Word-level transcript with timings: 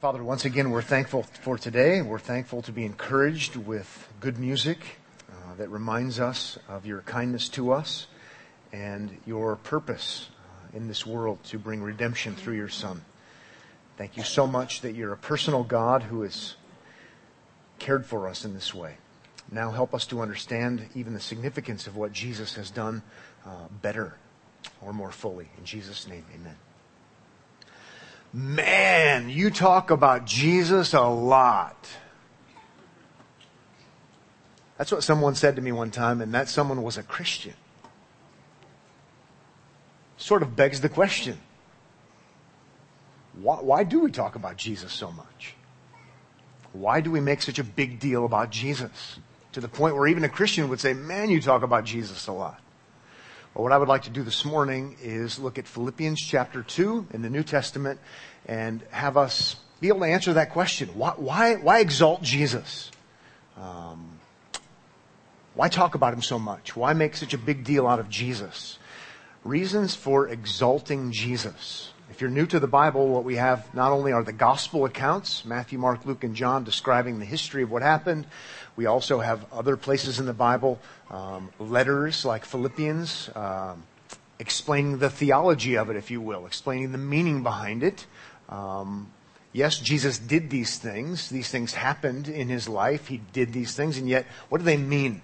Father, 0.00 0.24
once 0.24 0.46
again, 0.46 0.70
we're 0.70 0.80
thankful 0.80 1.24
for 1.42 1.58
today. 1.58 2.00
We're 2.00 2.18
thankful 2.18 2.62
to 2.62 2.72
be 2.72 2.86
encouraged 2.86 3.54
with 3.54 4.08
good 4.18 4.38
music 4.38 4.78
uh, 5.28 5.56
that 5.58 5.68
reminds 5.68 6.18
us 6.18 6.58
of 6.70 6.86
your 6.86 7.02
kindness 7.02 7.50
to 7.50 7.72
us 7.72 8.06
and 8.72 9.14
your 9.26 9.56
purpose 9.56 10.30
uh, 10.42 10.74
in 10.74 10.88
this 10.88 11.04
world 11.04 11.44
to 11.44 11.58
bring 11.58 11.82
redemption 11.82 12.34
through 12.34 12.56
your 12.56 12.70
Son. 12.70 13.04
Thank 13.98 14.16
you 14.16 14.22
so 14.22 14.46
much 14.46 14.80
that 14.80 14.94
you're 14.94 15.12
a 15.12 15.18
personal 15.18 15.64
God 15.64 16.04
who 16.04 16.22
has 16.22 16.54
cared 17.78 18.06
for 18.06 18.26
us 18.26 18.46
in 18.46 18.54
this 18.54 18.72
way. 18.72 18.94
Now 19.52 19.70
help 19.70 19.94
us 19.94 20.06
to 20.06 20.22
understand 20.22 20.88
even 20.94 21.12
the 21.12 21.20
significance 21.20 21.86
of 21.86 21.94
what 21.94 22.14
Jesus 22.14 22.54
has 22.54 22.70
done 22.70 23.02
uh, 23.44 23.66
better 23.82 24.14
or 24.80 24.94
more 24.94 25.12
fully. 25.12 25.50
In 25.58 25.66
Jesus' 25.66 26.08
name, 26.08 26.24
amen. 26.34 26.56
Man, 28.32 29.28
you 29.28 29.50
talk 29.50 29.90
about 29.90 30.24
Jesus 30.24 30.94
a 30.94 31.02
lot. 31.02 31.88
That's 34.78 34.92
what 34.92 35.02
someone 35.02 35.34
said 35.34 35.56
to 35.56 35.62
me 35.62 35.72
one 35.72 35.90
time, 35.90 36.20
and 36.20 36.32
that 36.32 36.48
someone 36.48 36.82
was 36.82 36.96
a 36.96 37.02
Christian. 37.02 37.54
Sort 40.16 40.42
of 40.42 40.54
begs 40.54 40.80
the 40.80 40.88
question 40.88 41.38
why, 43.34 43.56
why, 43.56 43.84
do 43.84 44.00
we 44.00 44.10
talk 44.10 44.34
about 44.34 44.56
Jesus 44.56 44.92
so 44.92 45.10
much? 45.12 45.54
Why 46.72 47.00
do 47.00 47.10
we 47.10 47.20
make 47.20 47.42
such 47.42 47.58
a 47.58 47.64
big 47.64 47.98
deal 47.98 48.24
about 48.24 48.50
Jesus? 48.50 49.18
To 49.52 49.60
the 49.60 49.68
point 49.68 49.96
where 49.96 50.06
even 50.06 50.24
a 50.24 50.28
Christian 50.28 50.68
would 50.68 50.80
say, 50.80 50.94
man, 50.94 51.30
you 51.30 51.40
talk 51.40 51.62
about 51.62 51.84
Jesus 51.84 52.26
a 52.26 52.32
lot. 52.32 52.60
Well, 53.54 53.64
what 53.64 53.72
I 53.72 53.78
would 53.78 53.88
like 53.88 54.02
to 54.02 54.10
do 54.10 54.22
this 54.22 54.44
morning 54.44 54.96
is 55.02 55.40
look 55.40 55.58
at 55.58 55.66
Philippians 55.66 56.20
chapter 56.20 56.62
2 56.62 57.08
in 57.12 57.22
the 57.22 57.28
New 57.28 57.42
Testament 57.42 57.98
and 58.46 58.80
have 58.92 59.16
us 59.16 59.56
be 59.80 59.88
able 59.88 60.00
to 60.00 60.06
answer 60.06 60.34
that 60.34 60.50
question. 60.50 60.90
Why, 60.94 61.14
why, 61.16 61.56
why 61.56 61.80
exalt 61.80 62.22
Jesus? 62.22 62.92
Um, 63.56 64.20
why 65.54 65.68
talk 65.68 65.96
about 65.96 66.14
him 66.14 66.22
so 66.22 66.38
much? 66.38 66.76
Why 66.76 66.92
make 66.92 67.16
such 67.16 67.34
a 67.34 67.38
big 67.38 67.64
deal 67.64 67.88
out 67.88 67.98
of 67.98 68.08
Jesus? 68.08 68.78
Reasons 69.42 69.96
for 69.96 70.28
exalting 70.28 71.10
Jesus. 71.10 71.90
If 72.08 72.20
you're 72.20 72.30
new 72.30 72.46
to 72.46 72.60
the 72.60 72.68
Bible, 72.68 73.08
what 73.08 73.24
we 73.24 73.34
have 73.34 73.74
not 73.74 73.90
only 73.90 74.12
are 74.12 74.22
the 74.22 74.32
gospel 74.32 74.84
accounts, 74.84 75.44
Matthew, 75.44 75.78
Mark, 75.78 76.06
Luke, 76.06 76.22
and 76.22 76.36
John 76.36 76.62
describing 76.62 77.18
the 77.18 77.24
history 77.24 77.64
of 77.64 77.70
what 77.72 77.82
happened, 77.82 78.26
we 78.76 78.86
also 78.86 79.20
have 79.20 79.44
other 79.52 79.76
places 79.76 80.18
in 80.18 80.26
the 80.26 80.32
Bible, 80.32 80.78
um, 81.10 81.50
letters 81.58 82.24
like 82.24 82.44
Philippians, 82.44 83.30
um, 83.34 83.84
explaining 84.38 84.98
the 84.98 85.10
theology 85.10 85.76
of 85.76 85.90
it, 85.90 85.96
if 85.96 86.10
you 86.10 86.20
will, 86.20 86.46
explaining 86.46 86.92
the 86.92 86.98
meaning 86.98 87.42
behind 87.42 87.82
it. 87.82 88.06
Um, 88.48 89.10
yes, 89.52 89.78
Jesus 89.78 90.18
did 90.18 90.50
these 90.50 90.78
things. 90.78 91.28
These 91.28 91.50
things 91.50 91.74
happened 91.74 92.28
in 92.28 92.48
his 92.48 92.68
life. 92.68 93.08
He 93.08 93.20
did 93.32 93.52
these 93.52 93.74
things, 93.74 93.98
and 93.98 94.08
yet, 94.08 94.26
what 94.48 94.58
do 94.58 94.64
they 94.64 94.76
mean? 94.76 95.22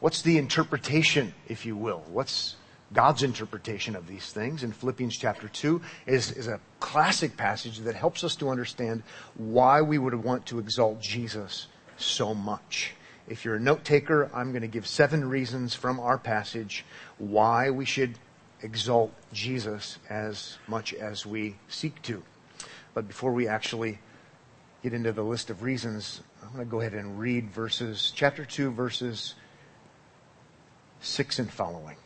What's 0.00 0.22
the 0.22 0.38
interpretation, 0.38 1.34
if 1.48 1.66
you 1.66 1.76
will? 1.76 2.02
What's 2.08 2.56
God's 2.92 3.22
interpretation 3.22 3.96
of 3.96 4.06
these 4.06 4.32
things? 4.32 4.62
In 4.62 4.72
Philippians 4.72 5.16
chapter 5.16 5.48
2 5.48 5.80
is, 6.06 6.32
is 6.32 6.48
a 6.48 6.60
classic 6.80 7.36
passage 7.36 7.78
that 7.78 7.94
helps 7.94 8.24
us 8.24 8.36
to 8.36 8.50
understand 8.50 9.02
why 9.36 9.80
we 9.80 9.98
would 9.98 10.14
want 10.14 10.46
to 10.46 10.58
exalt 10.58 11.00
Jesus 11.00 11.68
so 12.02 12.34
much. 12.34 12.94
If 13.28 13.44
you're 13.44 13.54
a 13.54 13.60
note 13.60 13.84
taker, 13.84 14.30
I'm 14.34 14.50
going 14.50 14.62
to 14.62 14.68
give 14.68 14.86
seven 14.86 15.28
reasons 15.28 15.74
from 15.74 16.00
our 16.00 16.18
passage 16.18 16.84
why 17.18 17.70
we 17.70 17.84
should 17.84 18.18
exalt 18.62 19.12
Jesus 19.32 19.98
as 20.08 20.58
much 20.66 20.92
as 20.94 21.24
we 21.24 21.56
seek 21.68 22.02
to. 22.02 22.22
But 22.94 23.08
before 23.08 23.32
we 23.32 23.48
actually 23.48 23.98
get 24.82 24.92
into 24.92 25.12
the 25.12 25.22
list 25.22 25.50
of 25.50 25.62
reasons, 25.62 26.20
I'm 26.42 26.52
going 26.52 26.64
to 26.64 26.70
go 26.70 26.80
ahead 26.80 26.94
and 26.94 27.18
read 27.18 27.50
verses, 27.50 28.12
chapter 28.14 28.44
2, 28.44 28.70
verses 28.72 29.34
6 31.00 31.38
and 31.38 31.52
following. 31.52 31.96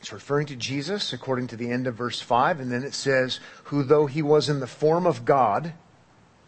It's 0.00 0.12
referring 0.12 0.46
to 0.46 0.56
Jesus 0.56 1.12
according 1.12 1.48
to 1.48 1.56
the 1.56 1.70
end 1.70 1.86
of 1.86 1.96
verse 1.96 2.20
5, 2.20 2.60
and 2.60 2.70
then 2.70 2.84
it 2.84 2.94
says, 2.94 3.40
Who 3.64 3.82
though 3.82 4.06
he 4.06 4.22
was 4.22 4.48
in 4.48 4.60
the 4.60 4.66
form 4.66 5.06
of 5.06 5.24
God, 5.24 5.72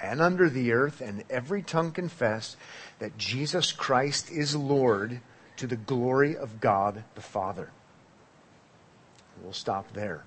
and 0.00 0.20
under 0.20 0.48
the 0.48 0.72
earth, 0.72 1.00
and 1.00 1.24
every 1.28 1.62
tongue 1.62 1.92
confess 1.92 2.56
that 2.98 3.18
Jesus 3.18 3.72
Christ 3.72 4.30
is 4.30 4.54
Lord 4.54 5.20
to 5.56 5.66
the 5.66 5.76
glory 5.76 6.36
of 6.36 6.60
God 6.60 7.04
the 7.14 7.20
Father. 7.20 7.70
We'll 9.42 9.52
stop 9.52 9.92
there 9.92 10.24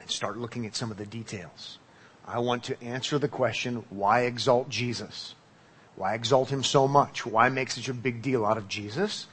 and 0.00 0.10
start 0.10 0.38
looking 0.38 0.66
at 0.66 0.76
some 0.76 0.90
of 0.90 0.96
the 0.96 1.06
details. 1.06 1.78
I 2.26 2.38
want 2.38 2.64
to 2.64 2.82
answer 2.82 3.18
the 3.18 3.28
question, 3.28 3.84
why 3.90 4.22
exalt 4.22 4.68
Jesus? 4.68 5.34
Why 5.96 6.14
exalt 6.14 6.50
him 6.50 6.62
so 6.62 6.86
much? 6.86 7.26
Why 7.26 7.48
make 7.48 7.70
such 7.70 7.88
a 7.88 7.94
big 7.94 8.22
deal 8.22 8.46
out 8.46 8.56
of 8.56 8.68
Jesus? 8.68 9.26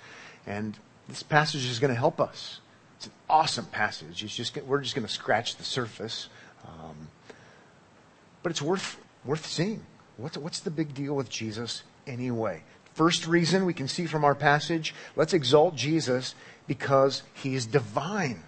And 0.46 0.78
this 1.08 1.24
passage 1.24 1.66
is 1.66 1.80
going 1.80 1.94
to 1.94 2.00
help 2.00 2.20
us. 2.20 2.60
It's 2.98 3.06
an 3.06 3.14
awesome 3.30 3.66
passage. 3.66 4.16
Just, 4.16 4.58
we're 4.64 4.82
just 4.82 4.96
going 4.96 5.06
to 5.06 5.14
scratch 5.14 5.58
the 5.58 5.64
surface. 5.64 6.30
Um, 6.66 7.10
but 8.42 8.52
it's 8.52 8.62
worth 8.62 8.98
worth 9.26 9.46
seeing. 9.46 9.86
What's, 10.18 10.38
what's 10.38 10.60
the 10.60 10.72
big 10.72 10.94
deal 10.94 11.16
with 11.16 11.30
Jesus 11.30 11.84
anyway? 12.06 12.64
First 12.94 13.28
reason 13.28 13.66
we 13.66 13.74
can 13.74 13.88
see 13.88 14.08
from 14.08 14.26
our 14.26 14.34
passage, 14.34 14.96
let's 15.16 15.34
exalt 15.34 15.76
Jesus 15.76 16.34
because 16.66 17.24
he's 17.34 17.66
divine. 17.66 18.44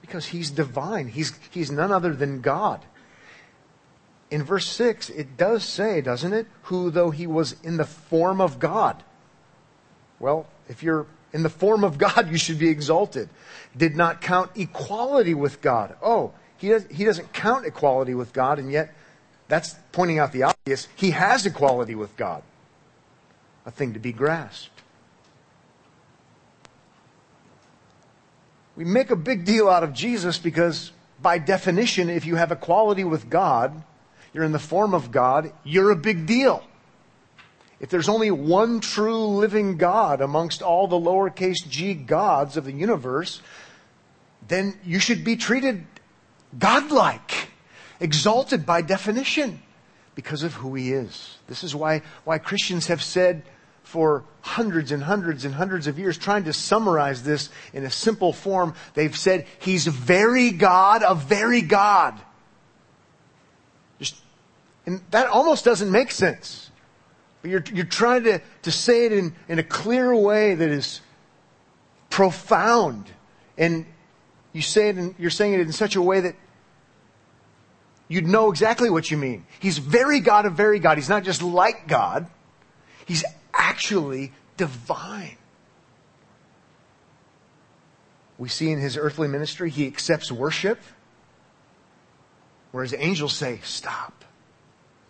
Because 0.00 0.26
he's 0.26 0.50
divine. 0.50 1.08
He's, 1.08 1.38
he's 1.50 1.70
none 1.70 1.92
other 1.92 2.14
than 2.14 2.40
God. 2.40 2.84
In 4.30 4.42
verse 4.42 4.66
6, 4.66 5.10
it 5.10 5.36
does 5.36 5.62
say, 5.62 6.00
doesn't 6.00 6.32
it? 6.32 6.46
Who, 6.62 6.90
though 6.90 7.10
he 7.10 7.26
was 7.26 7.54
in 7.62 7.76
the 7.76 7.84
form 7.84 8.40
of 8.40 8.58
God. 8.58 9.02
Well, 10.18 10.46
if 10.68 10.82
you're 10.82 11.06
in 11.34 11.42
the 11.42 11.50
form 11.50 11.84
of 11.84 11.98
God, 11.98 12.30
you 12.30 12.38
should 12.38 12.58
be 12.58 12.70
exalted. 12.70 13.28
Did 13.76 13.94
not 13.94 14.22
count 14.22 14.50
equality 14.54 15.34
with 15.34 15.60
God. 15.60 15.96
Oh, 16.02 16.32
he, 16.56 16.68
does, 16.68 16.86
he 16.90 17.04
doesn't 17.04 17.32
count 17.34 17.66
equality 17.66 18.14
with 18.14 18.32
God, 18.32 18.58
and 18.58 18.72
yet 18.72 18.94
that's 19.52 19.74
pointing 19.92 20.18
out 20.18 20.32
the 20.32 20.44
obvious. 20.44 20.88
He 20.96 21.10
has 21.10 21.44
equality 21.44 21.94
with 21.94 22.16
God, 22.16 22.42
a 23.66 23.70
thing 23.70 23.92
to 23.92 23.98
be 23.98 24.10
grasped. 24.10 24.70
We 28.76 28.86
make 28.86 29.10
a 29.10 29.16
big 29.16 29.44
deal 29.44 29.68
out 29.68 29.84
of 29.84 29.92
Jesus 29.92 30.38
because, 30.38 30.90
by 31.20 31.36
definition, 31.36 32.08
if 32.08 32.24
you 32.24 32.36
have 32.36 32.50
equality 32.50 33.04
with 33.04 33.28
God, 33.28 33.82
you're 34.32 34.44
in 34.44 34.52
the 34.52 34.58
form 34.58 34.94
of 34.94 35.10
God, 35.10 35.52
you're 35.64 35.90
a 35.90 35.96
big 35.96 36.24
deal. 36.24 36.64
If 37.78 37.90
there's 37.90 38.08
only 38.08 38.30
one 38.30 38.80
true 38.80 39.26
living 39.26 39.76
God 39.76 40.22
amongst 40.22 40.62
all 40.62 40.86
the 40.86 40.96
lowercase 40.96 41.68
g 41.68 41.92
gods 41.92 42.56
of 42.56 42.64
the 42.64 42.72
universe, 42.72 43.42
then 44.48 44.78
you 44.82 44.98
should 44.98 45.24
be 45.24 45.36
treated 45.36 45.84
godlike 46.58 47.51
exalted 48.02 48.66
by 48.66 48.82
definition 48.82 49.62
because 50.14 50.42
of 50.42 50.54
who 50.54 50.74
he 50.74 50.92
is. 50.92 51.38
This 51.46 51.64
is 51.64 51.74
why, 51.74 52.02
why 52.24 52.38
Christians 52.38 52.88
have 52.88 53.02
said 53.02 53.42
for 53.82 54.24
hundreds 54.42 54.92
and 54.92 55.02
hundreds 55.02 55.44
and 55.44 55.54
hundreds 55.54 55.86
of 55.86 55.98
years, 55.98 56.18
trying 56.18 56.44
to 56.44 56.52
summarize 56.52 57.22
this 57.22 57.48
in 57.72 57.84
a 57.84 57.90
simple 57.90 58.32
form, 58.32 58.74
they've 58.94 59.16
said, 59.16 59.46
He's 59.58 59.86
very 59.86 60.50
God 60.50 61.02
a 61.06 61.14
very 61.14 61.62
God. 61.62 62.20
Just, 63.98 64.16
and 64.86 65.00
that 65.10 65.28
almost 65.28 65.64
doesn't 65.64 65.90
make 65.90 66.10
sense. 66.10 66.70
But 67.40 67.50
you're, 67.50 67.64
you're 67.72 67.84
trying 67.84 68.24
to, 68.24 68.40
to 68.62 68.70
say 68.70 69.06
it 69.06 69.12
in, 69.12 69.34
in 69.48 69.58
a 69.58 69.64
clear 69.64 70.14
way 70.14 70.54
that 70.54 70.70
is 70.70 71.00
profound. 72.08 73.10
And 73.58 73.84
you 74.52 74.62
say 74.62 74.90
it 74.90 74.98
in, 74.98 75.14
you're 75.18 75.30
saying 75.30 75.54
it 75.54 75.60
in 75.60 75.72
such 75.72 75.96
a 75.96 76.02
way 76.02 76.20
that 76.20 76.36
you'd 78.12 78.26
know 78.26 78.50
exactly 78.50 78.90
what 78.90 79.10
you 79.10 79.16
mean. 79.16 79.46
He's 79.58 79.78
very 79.78 80.20
God 80.20 80.44
of 80.44 80.52
very 80.52 80.78
God. 80.78 80.98
He's 80.98 81.08
not 81.08 81.24
just 81.24 81.42
like 81.42 81.88
God. 81.88 82.26
He's 83.06 83.24
actually 83.54 84.32
divine. 84.58 85.38
We 88.36 88.50
see 88.50 88.70
in 88.70 88.80
his 88.80 88.98
earthly 88.98 89.28
ministry, 89.28 89.70
he 89.70 89.86
accepts 89.86 90.30
worship, 90.30 90.78
whereas 92.70 92.92
angels 92.92 93.32
say, 93.32 93.60
stop. 93.62 94.26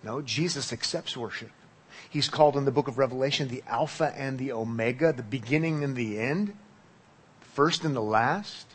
No, 0.04 0.22
Jesus 0.22 0.72
accepts 0.72 1.16
worship. 1.16 1.50
He's 2.08 2.28
called 2.28 2.56
in 2.56 2.66
the 2.66 2.70
book 2.70 2.86
of 2.86 2.98
Revelation 2.98 3.48
the 3.48 3.64
Alpha 3.66 4.14
and 4.16 4.38
the 4.38 4.52
Omega, 4.52 5.12
the 5.12 5.22
beginning 5.24 5.82
and 5.82 5.96
the 5.96 6.20
end, 6.20 6.54
first 7.40 7.84
and 7.84 7.96
the 7.96 8.02
last. 8.02 8.66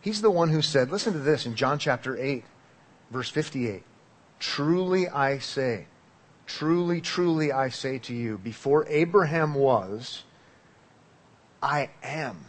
He's 0.00 0.22
the 0.22 0.30
one 0.30 0.48
who 0.48 0.62
said, 0.62 0.90
listen 0.90 1.12
to 1.12 1.18
this 1.18 1.44
in 1.44 1.54
John 1.54 1.78
chapter 1.78 2.16
8, 2.16 2.44
verse 3.10 3.30
58. 3.30 3.82
Truly 4.38 5.08
I 5.08 5.38
say, 5.38 5.86
truly, 6.46 7.00
truly 7.00 7.52
I 7.52 7.68
say 7.68 7.98
to 7.98 8.14
you, 8.14 8.38
before 8.38 8.86
Abraham 8.88 9.54
was, 9.54 10.24
I 11.62 11.90
am. 12.02 12.44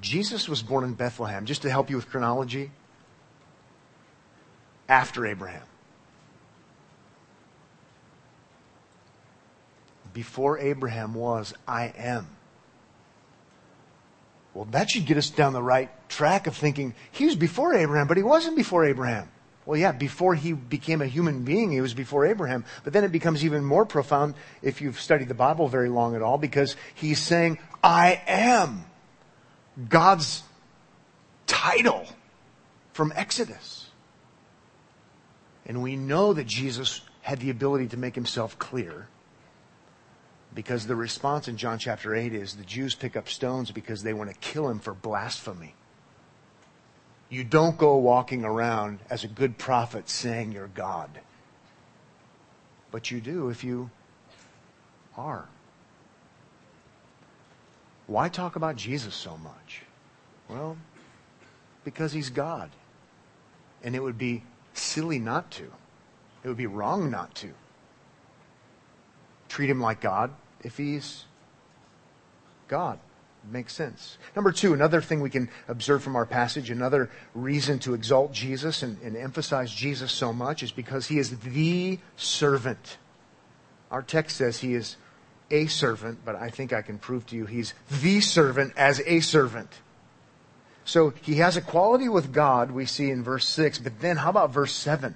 Jesus 0.00 0.48
was 0.48 0.62
born 0.62 0.84
in 0.84 0.94
Bethlehem, 0.94 1.46
just 1.46 1.62
to 1.62 1.70
help 1.70 1.90
you 1.90 1.96
with 1.96 2.08
chronology, 2.08 2.70
after 4.88 5.26
Abraham. 5.26 5.64
Before 10.12 10.58
Abraham 10.58 11.14
was, 11.14 11.52
I 11.66 11.92
am. 11.96 12.28
Well, 14.56 14.64
that 14.70 14.88
should 14.88 15.04
get 15.04 15.18
us 15.18 15.28
down 15.28 15.52
the 15.52 15.62
right 15.62 15.90
track 16.08 16.46
of 16.46 16.56
thinking 16.56 16.94
he 17.12 17.26
was 17.26 17.36
before 17.36 17.74
Abraham, 17.74 18.06
but 18.06 18.16
he 18.16 18.22
wasn't 18.22 18.56
before 18.56 18.86
Abraham. 18.86 19.28
Well, 19.66 19.78
yeah, 19.78 19.92
before 19.92 20.34
he 20.34 20.54
became 20.54 21.02
a 21.02 21.06
human 21.06 21.42
being, 21.42 21.72
he 21.72 21.82
was 21.82 21.92
before 21.92 22.24
Abraham. 22.24 22.64
But 22.82 22.94
then 22.94 23.04
it 23.04 23.12
becomes 23.12 23.44
even 23.44 23.66
more 23.66 23.84
profound 23.84 24.34
if 24.62 24.80
you've 24.80 24.98
studied 24.98 25.28
the 25.28 25.34
Bible 25.34 25.68
very 25.68 25.90
long 25.90 26.16
at 26.16 26.22
all, 26.22 26.38
because 26.38 26.74
he's 26.94 27.18
saying, 27.18 27.58
I 27.84 28.22
am 28.26 28.86
God's 29.90 30.42
title 31.46 32.06
from 32.94 33.12
Exodus. 33.14 33.90
And 35.66 35.82
we 35.82 35.96
know 35.96 36.32
that 36.32 36.46
Jesus 36.46 37.02
had 37.20 37.40
the 37.40 37.50
ability 37.50 37.88
to 37.88 37.98
make 37.98 38.14
himself 38.14 38.58
clear 38.58 39.06
because 40.56 40.86
the 40.86 40.96
response 40.96 41.48
in 41.48 41.58
John 41.58 41.78
chapter 41.78 42.14
8 42.14 42.32
is 42.32 42.56
the 42.56 42.64
Jews 42.64 42.94
pick 42.94 43.14
up 43.14 43.28
stones 43.28 43.70
because 43.70 44.02
they 44.02 44.14
want 44.14 44.30
to 44.30 44.36
kill 44.36 44.70
him 44.70 44.78
for 44.78 44.94
blasphemy. 44.94 45.74
You 47.28 47.44
don't 47.44 47.76
go 47.76 47.96
walking 47.98 48.42
around 48.42 49.00
as 49.10 49.22
a 49.22 49.28
good 49.28 49.58
prophet 49.58 50.08
saying 50.08 50.52
you're 50.52 50.68
God. 50.68 51.10
But 52.90 53.10
you 53.10 53.20
do 53.20 53.50
if 53.50 53.64
you 53.64 53.90
are. 55.14 55.46
Why 58.06 58.30
talk 58.30 58.56
about 58.56 58.76
Jesus 58.76 59.14
so 59.14 59.36
much? 59.36 59.82
Well, 60.48 60.78
because 61.84 62.12
he's 62.12 62.30
God. 62.30 62.70
And 63.84 63.94
it 63.94 64.02
would 64.02 64.16
be 64.16 64.42
silly 64.72 65.18
not 65.18 65.50
to. 65.50 65.64
It 66.42 66.48
would 66.48 66.56
be 66.56 66.66
wrong 66.66 67.10
not 67.10 67.34
to. 67.36 67.50
Treat 69.50 69.68
him 69.68 69.82
like 69.82 70.00
God 70.00 70.30
if 70.66 70.76
he's 70.76 71.24
God. 72.68 72.98
Makes 73.48 73.74
sense. 73.74 74.18
Number 74.34 74.50
two, 74.50 74.74
another 74.74 75.00
thing 75.00 75.20
we 75.20 75.30
can 75.30 75.48
observe 75.68 76.02
from 76.02 76.16
our 76.16 76.26
passage, 76.26 76.68
another 76.68 77.08
reason 77.32 77.78
to 77.80 77.94
exalt 77.94 78.32
Jesus 78.32 78.82
and, 78.82 79.00
and 79.02 79.16
emphasize 79.16 79.72
Jesus 79.72 80.10
so 80.10 80.32
much 80.32 80.64
is 80.64 80.72
because 80.72 81.06
he 81.06 81.18
is 81.18 81.38
the 81.38 82.00
servant. 82.16 82.98
Our 83.92 84.02
text 84.02 84.36
says 84.36 84.58
he 84.58 84.74
is 84.74 84.96
a 85.48 85.68
servant, 85.68 86.24
but 86.24 86.34
I 86.34 86.50
think 86.50 86.72
I 86.72 86.82
can 86.82 86.98
prove 86.98 87.24
to 87.26 87.36
you 87.36 87.46
he's 87.46 87.72
the 87.88 88.20
servant 88.20 88.72
as 88.76 89.00
a 89.06 89.20
servant. 89.20 89.70
So 90.84 91.14
he 91.22 91.36
has 91.36 91.56
equality 91.56 92.08
with 92.08 92.32
God, 92.32 92.72
we 92.72 92.84
see 92.84 93.10
in 93.10 93.22
verse 93.22 93.46
6, 93.46 93.78
but 93.78 94.00
then 94.00 94.16
how 94.16 94.30
about 94.30 94.50
verse 94.50 94.72
7? 94.72 95.14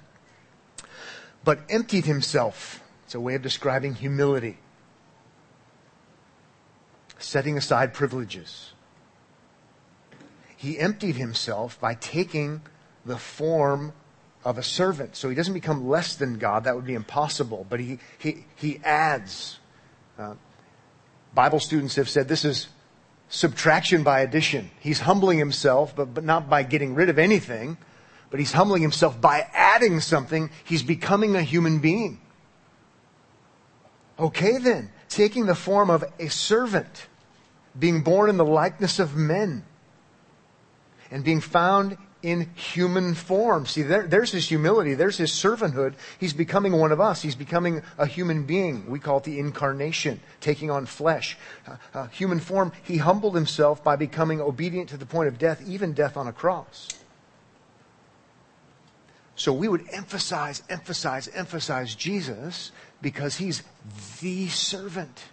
But 1.43 1.59
emptied 1.69 2.05
himself. 2.05 2.81
It's 3.03 3.15
a 3.15 3.19
way 3.19 3.35
of 3.35 3.41
describing 3.41 3.95
humility 3.95 4.57
setting 7.23 7.57
aside 7.57 7.93
privileges. 7.93 8.73
He 10.57 10.77
emptied 10.77 11.15
himself 11.15 11.79
by 11.79 11.95
taking 11.95 12.61
the 13.05 13.17
form 13.17 13.93
of 14.43 14.57
a 14.57 14.63
servant. 14.63 15.15
So 15.15 15.29
he 15.29 15.35
doesn't 15.35 15.53
become 15.53 15.87
less 15.87 16.15
than 16.15 16.37
God. 16.37 16.63
That 16.65 16.75
would 16.75 16.85
be 16.85 16.93
impossible. 16.93 17.65
But 17.69 17.79
he, 17.79 17.99
he, 18.17 18.45
he 18.55 18.79
adds. 18.83 19.59
Uh, 20.17 20.35
Bible 21.33 21.59
students 21.59 21.95
have 21.95 22.09
said 22.09 22.27
this 22.27 22.45
is 22.45 22.67
subtraction 23.29 24.03
by 24.03 24.19
addition. 24.19 24.69
He's 24.79 24.99
humbling 24.99 25.39
himself, 25.39 25.95
but, 25.95 26.13
but 26.13 26.23
not 26.23 26.49
by 26.49 26.63
getting 26.63 26.93
rid 26.93 27.09
of 27.09 27.17
anything, 27.17 27.77
but 28.29 28.39
he's 28.39 28.51
humbling 28.51 28.81
himself 28.81 29.19
by 29.19 29.47
adding 29.53 29.99
something. 29.99 30.49
He's 30.63 30.83
becoming 30.83 31.35
a 31.35 31.41
human 31.41 31.79
being. 31.79 32.19
Okay 34.19 34.57
then, 34.57 34.91
taking 35.09 35.45
the 35.45 35.55
form 35.55 35.89
of 35.89 36.03
a 36.19 36.29
servant 36.29 37.07
being 37.77 38.01
born 38.01 38.29
in 38.29 38.37
the 38.37 38.45
likeness 38.45 38.99
of 38.99 39.15
men 39.15 39.63
and 41.09 41.23
being 41.23 41.41
found 41.41 41.97
in 42.21 42.49
human 42.53 43.15
form. 43.15 43.65
See, 43.65 43.81
there, 43.81 44.05
there's 44.05 44.31
his 44.31 44.47
humility. 44.47 44.93
There's 44.93 45.17
his 45.17 45.31
servanthood. 45.31 45.95
He's 46.19 46.33
becoming 46.33 46.73
one 46.73 46.91
of 46.91 47.01
us. 47.01 47.21
He's 47.21 47.35
becoming 47.35 47.81
a 47.97 48.05
human 48.05 48.45
being. 48.45 48.89
We 48.89 48.99
call 48.99 49.17
it 49.17 49.23
the 49.23 49.39
incarnation, 49.39 50.19
taking 50.39 50.69
on 50.69 50.85
flesh. 50.85 51.37
Uh, 51.67 51.75
uh, 51.93 52.07
human 52.07 52.39
form. 52.39 52.71
He 52.83 52.97
humbled 52.97 53.35
himself 53.35 53.83
by 53.83 53.95
becoming 53.95 54.39
obedient 54.39 54.89
to 54.89 54.97
the 54.97 55.05
point 55.05 55.27
of 55.27 55.39
death, 55.39 55.63
even 55.67 55.93
death 55.93 56.15
on 56.15 56.27
a 56.27 56.33
cross. 56.33 56.87
So 59.35 59.51
we 59.51 59.67
would 59.67 59.87
emphasize, 59.91 60.61
emphasize, 60.69 61.27
emphasize 61.29 61.95
Jesus 61.95 62.71
because 63.01 63.37
he's 63.37 63.63
the 64.21 64.47
servant 64.49 65.23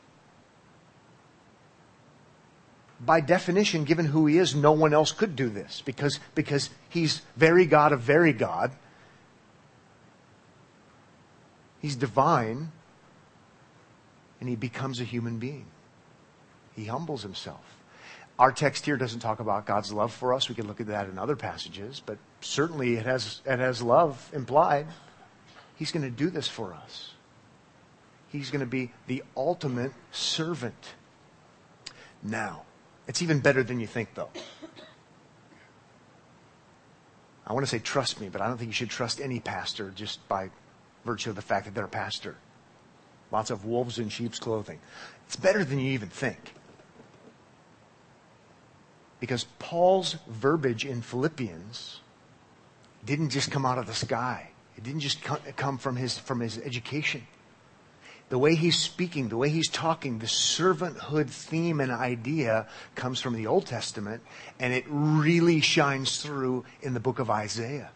by 3.00 3.20
definition, 3.20 3.84
given 3.84 4.06
who 4.06 4.26
he 4.26 4.38
is, 4.38 4.54
no 4.54 4.72
one 4.72 4.92
else 4.92 5.12
could 5.12 5.36
do 5.36 5.48
this 5.48 5.82
because, 5.84 6.18
because 6.34 6.70
he's 6.88 7.22
very 7.36 7.64
God 7.64 7.92
of 7.92 8.00
very 8.00 8.32
God. 8.32 8.72
He's 11.80 11.94
divine 11.94 12.72
and 14.40 14.48
he 14.48 14.56
becomes 14.56 15.00
a 15.00 15.04
human 15.04 15.38
being. 15.38 15.66
He 16.74 16.86
humbles 16.86 17.22
himself. 17.22 17.64
Our 18.38 18.52
text 18.52 18.84
here 18.84 18.96
doesn't 18.96 19.20
talk 19.20 19.40
about 19.40 19.66
God's 19.66 19.92
love 19.92 20.12
for 20.12 20.32
us. 20.32 20.48
We 20.48 20.54
can 20.54 20.68
look 20.68 20.80
at 20.80 20.86
that 20.86 21.08
in 21.08 21.18
other 21.18 21.34
passages, 21.34 22.00
but 22.04 22.18
certainly 22.40 22.94
it 22.94 23.04
has, 23.04 23.40
it 23.44 23.58
has 23.58 23.82
love 23.82 24.30
implied. 24.32 24.86
He's 25.76 25.90
going 25.90 26.04
to 26.04 26.10
do 26.10 26.30
this 26.30 26.46
for 26.46 26.72
us. 26.72 27.12
He's 28.28 28.50
going 28.50 28.60
to 28.60 28.66
be 28.66 28.92
the 29.06 29.24
ultimate 29.36 29.92
servant. 30.12 30.94
Now, 32.22 32.62
it's 33.08 33.22
even 33.22 33.40
better 33.40 33.62
than 33.62 33.80
you 33.80 33.86
think, 33.86 34.14
though. 34.14 34.28
I 37.46 37.54
want 37.54 37.64
to 37.64 37.70
say 37.70 37.78
trust 37.78 38.20
me, 38.20 38.28
but 38.28 38.42
I 38.42 38.46
don't 38.46 38.58
think 38.58 38.68
you 38.68 38.74
should 38.74 38.90
trust 38.90 39.20
any 39.20 39.40
pastor 39.40 39.90
just 39.90 40.26
by 40.28 40.50
virtue 41.06 41.30
of 41.30 41.36
the 41.36 41.42
fact 41.42 41.64
that 41.64 41.74
they're 41.74 41.86
a 41.86 41.88
pastor. 41.88 42.36
Lots 43.32 43.50
of 43.50 43.64
wolves 43.64 43.98
in 43.98 44.10
sheep's 44.10 44.38
clothing. 44.38 44.78
It's 45.26 45.36
better 45.36 45.64
than 45.64 45.78
you 45.78 45.92
even 45.92 46.10
think. 46.10 46.52
Because 49.18 49.44
Paul's 49.58 50.16
verbiage 50.28 50.84
in 50.84 51.00
Philippians 51.00 52.00
didn't 53.04 53.30
just 53.30 53.50
come 53.50 53.64
out 53.64 53.78
of 53.78 53.86
the 53.86 53.94
sky. 53.94 54.50
It 54.76 54.84
didn't 54.84 55.00
just 55.00 55.22
come 55.22 55.78
from 55.78 55.96
his, 55.96 56.18
from 56.18 56.40
his 56.40 56.58
education 56.58 57.26
the 58.28 58.38
way 58.38 58.54
he's 58.54 58.78
speaking, 58.78 59.28
the 59.28 59.36
way 59.36 59.48
he's 59.48 59.68
talking, 59.68 60.18
the 60.18 60.26
servanthood 60.26 61.30
theme 61.30 61.80
and 61.80 61.90
idea 61.90 62.66
comes 62.94 63.20
from 63.20 63.34
the 63.34 63.46
Old 63.46 63.66
Testament, 63.66 64.22
and 64.58 64.72
it 64.72 64.84
really 64.88 65.60
shines 65.60 66.22
through 66.22 66.64
in 66.82 66.94
the 66.94 67.00
book 67.00 67.18
of 67.18 67.30
Isaiah. 67.30 67.90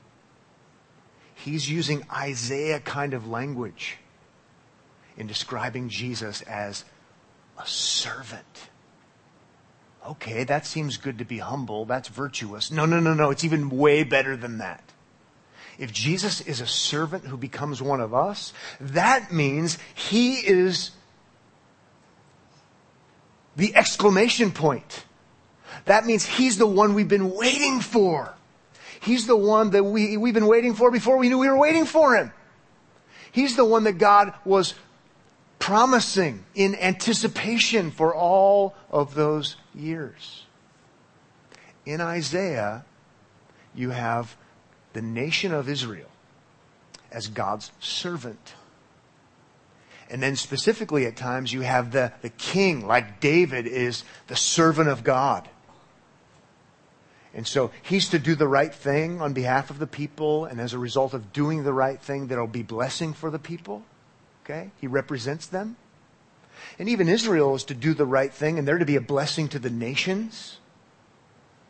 He's 1.34 1.70
using 1.70 2.06
Isaiah 2.10 2.80
kind 2.80 3.14
of 3.14 3.26
language 3.26 3.98
in 5.16 5.26
describing 5.26 5.88
Jesus 5.88 6.40
as 6.42 6.84
a 7.58 7.66
servant. 7.66 8.70
Okay, 10.06 10.44
that 10.44 10.66
seems 10.66 10.96
good 10.96 11.18
to 11.18 11.24
be 11.24 11.38
humble. 11.38 11.84
That's 11.84 12.08
virtuous. 12.08 12.70
No, 12.70 12.86
no, 12.86 13.00
no, 13.00 13.14
no. 13.14 13.30
It's 13.30 13.44
even 13.44 13.70
way 13.70 14.02
better 14.02 14.36
than 14.36 14.58
that. 14.58 14.82
If 15.82 15.92
Jesus 15.92 16.40
is 16.42 16.60
a 16.60 16.66
servant 16.68 17.24
who 17.24 17.36
becomes 17.36 17.82
one 17.82 18.00
of 18.00 18.14
us, 18.14 18.52
that 18.78 19.32
means 19.32 19.78
he 19.96 20.34
is 20.34 20.92
the 23.56 23.74
exclamation 23.74 24.52
point. 24.52 25.04
That 25.86 26.06
means 26.06 26.24
he's 26.24 26.56
the 26.56 26.68
one 26.68 26.94
we've 26.94 27.08
been 27.08 27.34
waiting 27.34 27.80
for. 27.80 28.32
He's 29.00 29.26
the 29.26 29.34
one 29.36 29.70
that 29.70 29.82
we, 29.82 30.16
we've 30.16 30.32
been 30.32 30.46
waiting 30.46 30.74
for 30.74 30.92
before 30.92 31.16
we 31.16 31.28
knew 31.28 31.38
we 31.38 31.48
were 31.48 31.58
waiting 31.58 31.84
for 31.84 32.14
him. 32.14 32.32
He's 33.32 33.56
the 33.56 33.64
one 33.64 33.82
that 33.82 33.98
God 33.98 34.34
was 34.44 34.74
promising 35.58 36.44
in 36.54 36.76
anticipation 36.76 37.90
for 37.90 38.14
all 38.14 38.76
of 38.88 39.16
those 39.16 39.56
years. 39.74 40.46
In 41.84 42.00
Isaiah, 42.00 42.84
you 43.74 43.90
have 43.90 44.36
the 44.92 45.02
nation 45.02 45.52
of 45.52 45.68
Israel 45.68 46.08
as 47.10 47.28
God's 47.28 47.70
servant. 47.80 48.54
And 50.10 50.22
then 50.22 50.36
specifically 50.36 51.06
at 51.06 51.16
times 51.16 51.52
you 51.52 51.62
have 51.62 51.92
the, 51.92 52.12
the 52.22 52.28
king, 52.28 52.86
like 52.86 53.20
David 53.20 53.66
is 53.66 54.04
the 54.26 54.36
servant 54.36 54.88
of 54.88 55.04
God. 55.04 55.48
And 57.34 57.46
so 57.46 57.70
he's 57.82 58.10
to 58.10 58.18
do 58.18 58.34
the 58.34 58.48
right 58.48 58.74
thing 58.74 59.22
on 59.22 59.32
behalf 59.32 59.70
of 59.70 59.78
the 59.78 59.86
people, 59.86 60.44
and 60.44 60.60
as 60.60 60.74
a 60.74 60.78
result 60.78 61.14
of 61.14 61.32
doing 61.32 61.64
the 61.64 61.72
right 61.72 62.00
thing, 62.00 62.26
there'll 62.26 62.46
be 62.46 62.62
blessing 62.62 63.14
for 63.14 63.30
the 63.30 63.38
people. 63.38 63.82
Okay? 64.44 64.70
He 64.80 64.86
represents 64.86 65.46
them. 65.46 65.76
And 66.78 66.88
even 66.88 67.08
Israel 67.08 67.54
is 67.54 67.64
to 67.64 67.74
do 67.74 67.94
the 67.94 68.04
right 68.04 68.32
thing, 68.32 68.58
and 68.58 68.68
they're 68.68 68.78
to 68.78 68.84
be 68.84 68.96
a 68.96 69.00
blessing 69.00 69.48
to 69.48 69.58
the 69.58 69.70
nations. 69.70 70.58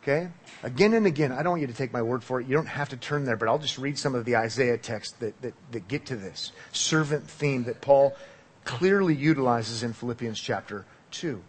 Okay? 0.03 0.29
Again 0.65 0.95
and 0.95 1.07
again, 1.07 1.31
I 1.31 1.43
don't 1.43 1.51
want 1.51 1.61
you 1.61 1.69
to 1.69 1.75
take 1.75 1.93
my 1.93 2.03
word 2.03 2.25
for 2.25 2.41
it. 2.41 2.49
You 2.49 2.55
don't 2.55 2.67
have 2.67 2.89
to 2.89 2.97
turn 2.97 3.25
there, 3.25 3.37
but 3.37 3.49
I'll 3.49 3.59
just 3.59 3.79
read 3.79 3.97
some 3.97 4.15
of 4.17 4.25
the 4.25 4.37
Isaiah 4.37 4.77
texts 4.77 5.17
that, 5.21 5.41
that, 5.43 5.55
that 5.71 5.87
get 5.87 6.07
to 6.07 6.17
this 6.17 6.53
servant 6.73 7.29
theme 7.29 7.65
that 7.65 7.81
Paul 7.81 8.17
clearly 8.65 9.15
utilizes 9.15 9.83
in 9.85 9.93
Philippians 9.93 10.41
chapter 10.41 10.85
2. 11.13 11.43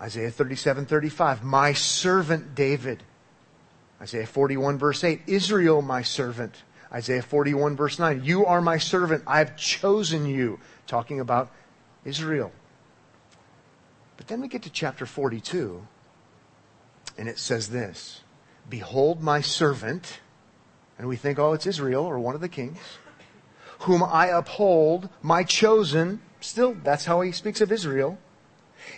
Isaiah 0.00 0.30
37, 0.30 0.84
35. 0.84 1.42
My 1.44 1.72
servant 1.72 2.54
David. 2.54 3.02
Isaiah 4.00 4.26
41 4.26 4.78
verse 4.78 5.02
8. 5.02 5.22
Israel, 5.26 5.80
my 5.80 6.02
servant. 6.02 6.54
Isaiah 6.92 7.22
41 7.22 7.76
verse 7.76 7.98
9. 7.98 8.22
You 8.22 8.44
are 8.44 8.60
my 8.60 8.76
servant. 8.76 9.24
I 9.26 9.38
have 9.38 9.56
chosen 9.56 10.26
you. 10.26 10.58
Talking 10.86 11.20
about 11.20 11.50
Israel. 12.04 12.52
But 14.18 14.26
then 14.26 14.42
we 14.42 14.48
get 14.48 14.62
to 14.62 14.70
chapter 14.70 15.06
42 15.06 15.86
and 17.18 17.28
it 17.28 17.38
says 17.38 17.68
this 17.68 18.20
Behold 18.68 19.22
my 19.22 19.40
servant, 19.40 20.20
and 20.98 21.08
we 21.08 21.16
think, 21.16 21.38
oh, 21.38 21.52
it's 21.52 21.66
Israel 21.66 22.04
or 22.04 22.18
one 22.18 22.34
of 22.34 22.40
the 22.40 22.48
kings, 22.48 22.78
whom 23.80 24.02
I 24.02 24.28
uphold, 24.28 25.08
my 25.20 25.44
chosen. 25.44 26.20
Still, 26.40 26.74
that's 26.82 27.04
how 27.04 27.20
he 27.20 27.32
speaks 27.32 27.60
of 27.60 27.70
Israel. 27.70 28.18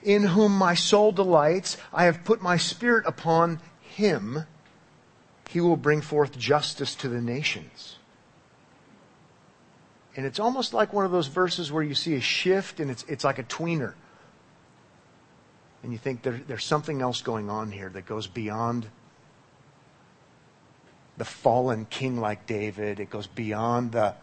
In 0.02 0.24
whom 0.24 0.56
my 0.56 0.74
soul 0.74 1.12
delights, 1.12 1.76
I 1.92 2.04
have 2.04 2.24
put 2.24 2.40
my 2.40 2.56
spirit 2.56 3.04
upon 3.06 3.60
him. 3.80 4.44
He 5.50 5.60
will 5.60 5.76
bring 5.76 6.00
forth 6.00 6.38
justice 6.38 6.94
to 6.96 7.08
the 7.08 7.20
nations. 7.20 7.96
And 10.16 10.24
it's 10.24 10.40
almost 10.40 10.72
like 10.72 10.92
one 10.92 11.04
of 11.04 11.10
those 11.10 11.26
verses 11.26 11.70
where 11.70 11.82
you 11.82 11.94
see 11.94 12.14
a 12.14 12.20
shift 12.20 12.80
and 12.80 12.90
it's, 12.90 13.04
it's 13.08 13.24
like 13.24 13.38
a 13.38 13.42
tweener 13.42 13.94
and 15.84 15.92
you 15.92 15.98
think 15.98 16.22
there, 16.22 16.40
there's 16.48 16.64
something 16.64 17.02
else 17.02 17.20
going 17.20 17.50
on 17.50 17.70
here 17.70 17.90
that 17.90 18.06
goes 18.06 18.26
beyond 18.26 18.86
the 21.18 21.26
fallen 21.26 21.84
king 21.84 22.18
like 22.18 22.46
David. 22.46 23.00
It 23.00 23.10
goes 23.10 23.26
beyond 23.26 23.92
the 23.92 24.14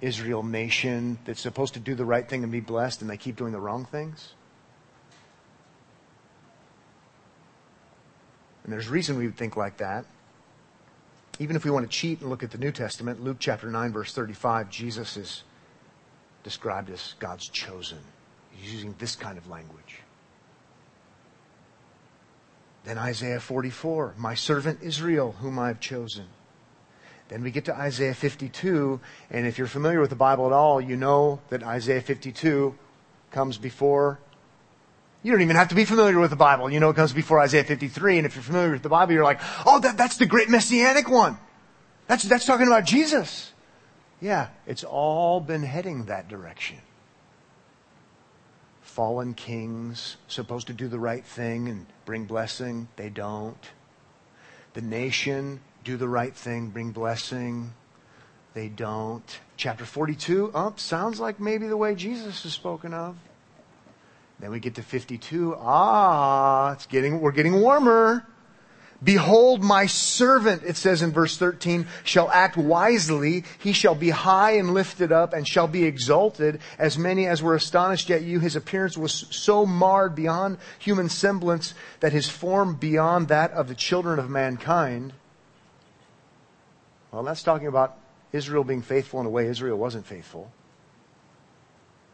Israel 0.00 0.42
nation 0.42 1.18
that's 1.26 1.42
supposed 1.42 1.74
to 1.74 1.80
do 1.80 1.94
the 1.94 2.06
right 2.06 2.26
thing 2.26 2.42
and 2.42 2.50
be 2.50 2.60
blessed, 2.60 3.02
and 3.02 3.10
they 3.10 3.18
keep 3.18 3.36
doing 3.36 3.52
the 3.52 3.60
wrong 3.60 3.84
things. 3.84 4.32
And 8.64 8.72
there's 8.72 8.88
reason 8.88 9.18
we 9.18 9.26
would 9.26 9.36
think 9.36 9.54
like 9.54 9.76
that. 9.76 10.06
Even 11.38 11.56
if 11.56 11.64
we 11.64 11.70
want 11.70 11.84
to 11.84 11.94
cheat 11.94 12.22
and 12.22 12.30
look 12.30 12.42
at 12.42 12.50
the 12.50 12.58
New 12.58 12.72
Testament, 12.72 13.22
Luke 13.22 13.36
chapter 13.38 13.70
9, 13.70 13.92
verse 13.92 14.14
35, 14.14 14.70
Jesus 14.70 15.18
is 15.18 15.42
described 16.42 16.88
as 16.88 17.14
God's 17.18 17.48
chosen. 17.48 17.98
He's 18.50 18.72
using 18.72 18.94
this 18.98 19.14
kind 19.14 19.36
of 19.36 19.46
language. 19.50 20.01
Then 22.84 22.98
Isaiah 22.98 23.40
44, 23.40 24.14
my 24.16 24.34
servant 24.34 24.80
Israel, 24.82 25.36
whom 25.40 25.58
I've 25.58 25.78
chosen. 25.78 26.26
Then 27.28 27.42
we 27.42 27.50
get 27.50 27.64
to 27.66 27.74
Isaiah 27.74 28.14
52, 28.14 29.00
and 29.30 29.46
if 29.46 29.56
you're 29.56 29.68
familiar 29.68 30.00
with 30.00 30.10
the 30.10 30.16
Bible 30.16 30.46
at 30.46 30.52
all, 30.52 30.80
you 30.80 30.96
know 30.96 31.40
that 31.48 31.62
Isaiah 31.62 32.02
52 32.02 32.74
comes 33.30 33.56
before. 33.56 34.18
You 35.22 35.30
don't 35.30 35.42
even 35.42 35.56
have 35.56 35.68
to 35.68 35.74
be 35.76 35.84
familiar 35.84 36.18
with 36.18 36.30
the 36.30 36.36
Bible. 36.36 36.68
You 36.70 36.80
know 36.80 36.90
it 36.90 36.96
comes 36.96 37.12
before 37.12 37.38
Isaiah 37.38 37.64
53, 37.64 38.18
and 38.18 38.26
if 38.26 38.34
you're 38.34 38.42
familiar 38.42 38.72
with 38.72 38.82
the 38.82 38.88
Bible, 38.88 39.12
you're 39.12 39.24
like, 39.24 39.40
oh, 39.64 39.78
that, 39.80 39.96
that's 39.96 40.16
the 40.16 40.26
great 40.26 40.50
messianic 40.50 41.08
one. 41.08 41.38
That's, 42.08 42.24
that's 42.24 42.44
talking 42.44 42.66
about 42.66 42.84
Jesus. 42.84 43.52
Yeah, 44.20 44.48
it's 44.66 44.84
all 44.84 45.40
been 45.40 45.62
heading 45.62 46.06
that 46.06 46.28
direction 46.28 46.78
fallen 48.92 49.32
kings 49.32 50.18
supposed 50.28 50.66
to 50.66 50.74
do 50.74 50.86
the 50.86 50.98
right 50.98 51.24
thing 51.24 51.66
and 51.68 51.86
bring 52.04 52.26
blessing. 52.26 52.88
They 52.96 53.08
don't. 53.08 53.70
The 54.74 54.82
nation 54.82 55.60
do 55.82 55.96
the 55.96 56.08
right 56.08 56.34
thing, 56.34 56.68
bring 56.68 56.90
blessing. 56.90 57.72
They 58.52 58.68
don't. 58.68 59.40
Chapter 59.56 59.86
42, 59.86 60.48
up, 60.48 60.54
oh, 60.54 60.74
sounds 60.76 61.18
like 61.18 61.40
maybe 61.40 61.66
the 61.68 61.76
way 61.76 61.94
Jesus 61.94 62.44
is 62.44 62.52
spoken 62.52 62.92
of. 62.92 63.16
Then 64.38 64.50
we 64.50 64.60
get 64.60 64.74
to 64.74 64.82
52. 64.82 65.56
Ah, 65.58 66.72
it's 66.72 66.84
getting, 66.84 67.20
we're 67.20 67.32
getting 67.32 67.62
warmer. 67.62 68.26
Behold, 69.02 69.64
my 69.64 69.86
servant, 69.86 70.62
it 70.64 70.76
says 70.76 71.02
in 71.02 71.10
verse 71.10 71.36
13, 71.36 71.86
shall 72.04 72.30
act 72.30 72.56
wisely. 72.56 73.44
He 73.58 73.72
shall 73.72 73.96
be 73.96 74.10
high 74.10 74.52
and 74.52 74.72
lifted 74.74 75.10
up 75.10 75.32
and 75.32 75.46
shall 75.46 75.66
be 75.66 75.84
exalted. 75.84 76.60
As 76.78 76.96
many 76.96 77.26
as 77.26 77.42
were 77.42 77.56
astonished 77.56 78.10
at 78.10 78.22
you, 78.22 78.38
his 78.38 78.54
appearance 78.54 78.96
was 78.96 79.26
so 79.30 79.66
marred 79.66 80.14
beyond 80.14 80.58
human 80.78 81.08
semblance 81.08 81.74
that 81.98 82.12
his 82.12 82.28
form 82.28 82.76
beyond 82.76 83.28
that 83.28 83.50
of 83.52 83.66
the 83.66 83.74
children 83.74 84.20
of 84.20 84.30
mankind. 84.30 85.12
Well, 87.10 87.24
that's 87.24 87.42
talking 87.42 87.66
about 87.66 87.98
Israel 88.32 88.62
being 88.62 88.82
faithful 88.82 89.20
in 89.20 89.26
a 89.26 89.30
way 89.30 89.46
Israel 89.46 89.78
wasn't 89.78 90.06
faithful. 90.06 90.52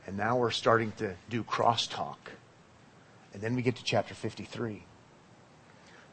And 0.07 0.17
now 0.17 0.39
we're 0.39 0.53
starting 0.53 0.93
to 0.93 1.17
do 1.29 1.45
crosstalk. 1.45 2.17
And 3.35 3.43
then 3.43 3.55
we 3.55 3.61
get 3.61 3.77
to 3.77 3.85
chapter 3.85 4.15
53 4.15 4.85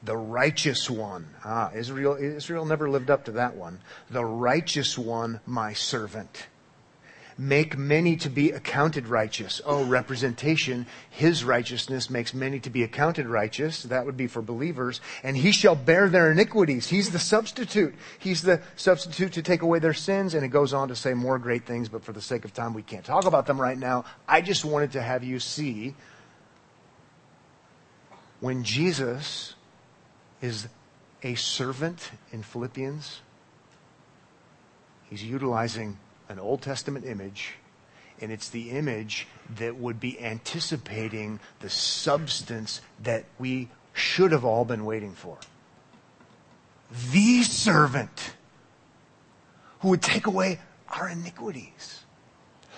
the 0.05 0.15
righteous 0.15 0.89
one. 0.89 1.27
Ah, 1.43 1.71
Israel, 1.73 2.15
Israel 2.15 2.65
never 2.65 2.89
lived 2.89 3.09
up 3.09 3.25
to 3.25 3.31
that 3.33 3.55
one. 3.55 3.79
The 4.09 4.23
righteous 4.23 4.97
one, 4.97 5.39
my 5.45 5.73
servant. 5.73 6.47
Make 7.37 7.77
many 7.77 8.15
to 8.17 8.29
be 8.29 8.51
accounted 8.51 9.07
righteous. 9.07 9.61
Oh, 9.65 9.83
representation. 9.83 10.85
His 11.09 11.43
righteousness 11.43 12.09
makes 12.09 12.33
many 12.33 12.61
to 12.61 12.69
be 12.69 12.83
accounted 12.83 13.27
righteous. 13.27 13.83
That 13.83 14.05
would 14.05 14.15
be 14.15 14.27
for 14.27 14.41
believers. 14.41 15.01
And 15.21 15.35
he 15.35 15.51
shall 15.51 15.75
bear 15.75 16.07
their 16.07 16.31
iniquities. 16.31 16.87
He's 16.87 17.11
the 17.11 17.19
substitute. 17.19 17.93
He's 18.19 18.41
the 18.41 18.61
substitute 18.77 19.33
to 19.33 19.41
take 19.41 19.63
away 19.63 19.79
their 19.79 19.93
sins. 19.93 20.33
And 20.33 20.45
it 20.45 20.49
goes 20.49 20.73
on 20.73 20.87
to 20.87 20.95
say 20.95 21.13
more 21.13 21.37
great 21.37 21.65
things, 21.65 21.89
but 21.89 22.05
for 22.05 22.13
the 22.13 22.21
sake 22.21 22.45
of 22.45 22.53
time, 22.53 22.73
we 22.73 22.83
can't 22.83 23.03
talk 23.03 23.25
about 23.25 23.47
them 23.47 23.59
right 23.59 23.77
now. 23.77 24.05
I 24.29 24.39
just 24.39 24.63
wanted 24.63 24.93
to 24.93 25.01
have 25.01 25.25
you 25.25 25.41
see 25.41 25.93
when 28.39 28.63
Jesus 28.63 29.54
is 30.45 30.67
a 31.23 31.35
servant 31.35 32.11
in 32.31 32.43
Philippians. 32.43 33.21
He's 35.09 35.23
utilizing 35.23 35.97
an 36.29 36.39
Old 36.39 36.61
Testament 36.61 37.05
image, 37.05 37.55
and 38.21 38.31
it's 38.31 38.49
the 38.49 38.69
image 38.69 39.27
that 39.57 39.75
would 39.75 39.99
be 39.99 40.19
anticipating 40.19 41.39
the 41.59 41.69
substance 41.69 42.81
that 43.01 43.25
we 43.39 43.69
should 43.93 44.31
have 44.31 44.45
all 44.45 44.65
been 44.65 44.85
waiting 44.85 45.13
for. 45.13 45.37
The 47.11 47.41
servant 47.43 48.35
who 49.79 49.89
would 49.89 50.01
take 50.01 50.27
away 50.27 50.59
our 50.89 51.09
iniquities, 51.09 52.03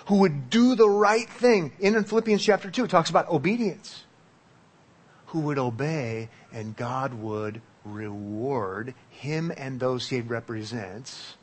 who 0.06 0.20
would 0.20 0.50
do 0.50 0.76
the 0.76 0.90
right 0.90 1.30
thing. 1.30 1.74
In 1.80 2.02
Philippians 2.04 2.44
chapter 2.44 2.72
2, 2.72 2.86
it 2.86 2.90
talks 2.90 3.10
about 3.10 3.30
obedience 3.30 4.06
who 5.28 5.40
would 5.42 5.60
obey, 5.60 6.30
and 6.52 6.76
God 6.76 7.14
would 7.14 7.62
reward 7.84 8.94
him 9.10 9.52
and 9.56 9.80
those 9.80 10.10
he 10.10 10.22
represents 10.22 11.36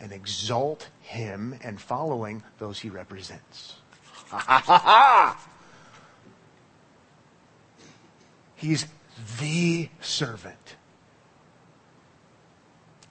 and 0.00 0.12
exalt 0.12 0.88
him 1.00 1.58
and 1.62 1.80
following 1.80 2.42
those 2.58 2.78
he 2.78 2.88
represents. 2.88 3.74
He's 8.56 8.86
the 9.40 9.88
servant. 10.00 10.76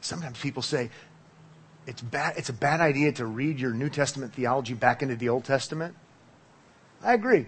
Sometimes 0.01 0.39
people 0.39 0.61
say 0.61 0.89
it's 1.85 2.01
bad, 2.01 2.37
it's 2.37 2.49
a 2.49 2.53
bad 2.53 2.81
idea 2.81 3.11
to 3.13 3.25
read 3.25 3.59
your 3.59 3.71
New 3.71 3.89
Testament 3.89 4.33
theology 4.33 4.73
back 4.73 5.01
into 5.01 5.15
the 5.15 5.29
Old 5.29 5.45
Testament. 5.45 5.95
I 7.03 7.13
agree. 7.13 7.47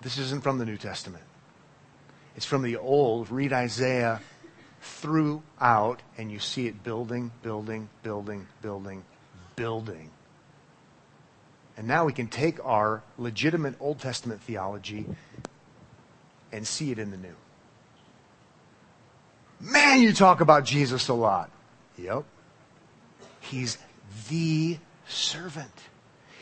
This 0.00 0.18
isn't 0.18 0.42
from 0.42 0.58
the 0.58 0.64
New 0.64 0.76
Testament. 0.76 1.24
It's 2.36 2.46
from 2.46 2.62
the 2.62 2.76
Old. 2.76 3.30
Read 3.30 3.52
Isaiah 3.52 4.20
throughout, 4.80 6.02
and 6.16 6.30
you 6.30 6.38
see 6.38 6.66
it 6.66 6.84
building, 6.84 7.32
building, 7.42 7.88
building, 8.02 8.46
building, 8.62 9.04
building. 9.56 10.10
And 11.76 11.86
now 11.86 12.04
we 12.04 12.12
can 12.12 12.28
take 12.28 12.64
our 12.64 13.02
legitimate 13.16 13.74
Old 13.80 13.98
Testament 13.98 14.40
theology 14.42 15.06
and 16.52 16.66
see 16.66 16.90
it 16.90 16.98
in 16.98 17.10
the 17.10 17.16
New. 17.16 17.34
Man, 19.60 20.00
you 20.00 20.12
talk 20.12 20.40
about 20.40 20.64
Jesus 20.64 21.08
a 21.08 21.14
lot. 21.14 21.50
Yep. 21.96 22.24
He's 23.40 23.78
the 24.28 24.78
servant. 25.08 25.74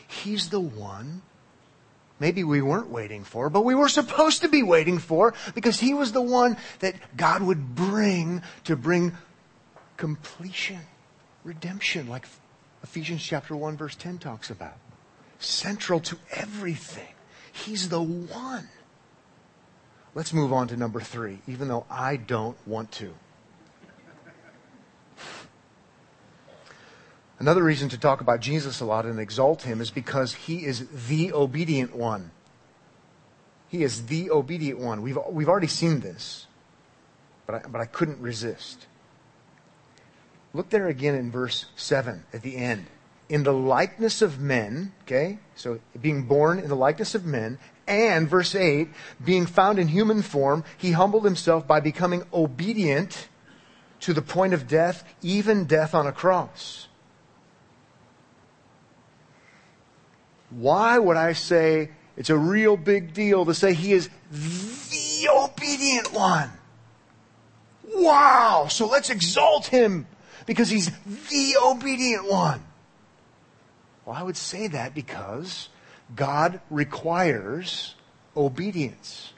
He's 0.07 0.49
the 0.49 0.59
one 0.59 1.23
maybe 2.19 2.43
we 2.43 2.61
weren't 2.61 2.89
waiting 2.89 3.23
for, 3.23 3.49
but 3.49 3.65
we 3.65 3.75
were 3.75 3.89
supposed 3.89 4.41
to 4.41 4.49
be 4.49 4.63
waiting 4.63 4.99
for 4.99 5.33
because 5.53 5.79
he 5.79 5.93
was 5.93 6.11
the 6.11 6.21
one 6.21 6.57
that 6.79 6.95
God 7.15 7.41
would 7.41 7.75
bring 7.75 8.41
to 8.65 8.75
bring 8.75 9.13
completion, 9.97 10.81
redemption, 11.43 12.07
like 12.07 12.25
Ephesians 12.83 13.23
chapter 13.23 13.55
1 13.55 13.77
verse 13.77 13.95
10 13.95 14.17
talks 14.17 14.49
about. 14.49 14.77
Central 15.39 15.99
to 16.01 16.17
everything. 16.31 17.13
He's 17.51 17.89
the 17.89 18.01
one. 18.01 18.69
Let's 20.15 20.33
move 20.33 20.51
on 20.51 20.67
to 20.69 20.77
number 20.77 20.99
three, 20.99 21.39
even 21.47 21.67
though 21.67 21.85
I 21.89 22.15
don't 22.15 22.57
want 22.67 22.91
to. 22.93 23.13
Another 27.39 27.63
reason 27.63 27.89
to 27.89 27.97
talk 27.97 28.21
about 28.21 28.39
Jesus 28.39 28.79
a 28.79 28.85
lot 28.85 29.05
and 29.05 29.19
exalt 29.19 29.61
him 29.61 29.79
is 29.79 29.91
because 29.91 30.33
he 30.33 30.65
is 30.65 30.87
the 31.07 31.33
obedient 31.33 31.95
one. 31.95 32.31
He 33.69 33.83
is 33.83 34.07
the 34.07 34.31
obedient 34.31 34.79
one. 34.79 35.01
We've, 35.01 35.17
we've 35.29 35.49
already 35.49 35.67
seen 35.67 35.99
this, 35.99 36.47
but 37.45 37.55
I, 37.55 37.67
but 37.67 37.79
I 37.79 37.85
couldn't 37.85 38.19
resist. 38.19 38.87
Look 40.53 40.69
there 40.69 40.87
again 40.87 41.13
in 41.13 41.29
verse 41.29 41.65
7 41.75 42.23
at 42.33 42.41
the 42.41 42.55
end. 42.55 42.87
In 43.29 43.43
the 43.43 43.53
likeness 43.53 44.21
of 44.21 44.39
men, 44.39 44.93
okay? 45.03 45.37
So 45.55 45.79
being 45.99 46.23
born 46.23 46.59
in 46.59 46.69
the 46.69 46.75
likeness 46.75 47.13
of 47.13 47.25
men, 47.25 47.59
and 47.85 48.27
verse 48.27 48.55
8, 48.55 48.89
being 49.23 49.45
found 49.45 49.79
in 49.79 49.89
human 49.89 50.21
form, 50.21 50.63
he 50.77 50.91
humbled 50.91 51.25
himself 51.25 51.67
by 51.67 51.81
becoming 51.81 52.23
obedient 52.33 53.27
to 53.99 54.13
the 54.13 54.21
point 54.21 54.53
of 54.53 54.67
death, 54.67 55.03
even 55.21 55.65
death 55.65 55.93
on 55.93 56.07
a 56.07 56.11
cross. 56.11 56.87
Why 60.49 60.97
would 60.97 61.17
I 61.17 61.33
say 61.33 61.89
it's 62.15 62.29
a 62.29 62.37
real 62.37 62.77
big 62.77 63.13
deal 63.13 63.45
to 63.45 63.53
say 63.53 63.73
he 63.73 63.93
is 63.93 64.09
the 64.31 65.29
obedient 65.29 66.13
one? 66.13 66.51
Wow! 67.95 68.67
So 68.69 68.87
let's 68.87 69.09
exalt 69.09 69.67
him 69.67 70.07
because 70.45 70.69
he's 70.69 70.91
the 71.29 71.57
obedient 71.63 72.29
one. 72.29 72.63
Well, 74.05 74.15
I 74.15 74.23
would 74.23 74.37
say 74.37 74.67
that 74.67 74.93
because 74.95 75.69
God 76.15 76.61
requires 76.69 77.95
obedience. 78.35 79.33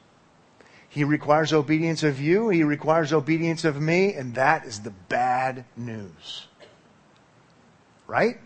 He 0.90 1.04
requires 1.04 1.54
obedience 1.54 2.04
of 2.04 2.20
you, 2.20 2.50
He 2.50 2.64
requires 2.64 3.14
obedience 3.14 3.64
of 3.64 3.80
me, 3.80 4.14
and 4.14 4.36
that 4.36 4.66
is 4.66 4.82
the 4.82 4.90
bad 4.90 5.66
news. 5.78 6.48
Right? 8.08 8.40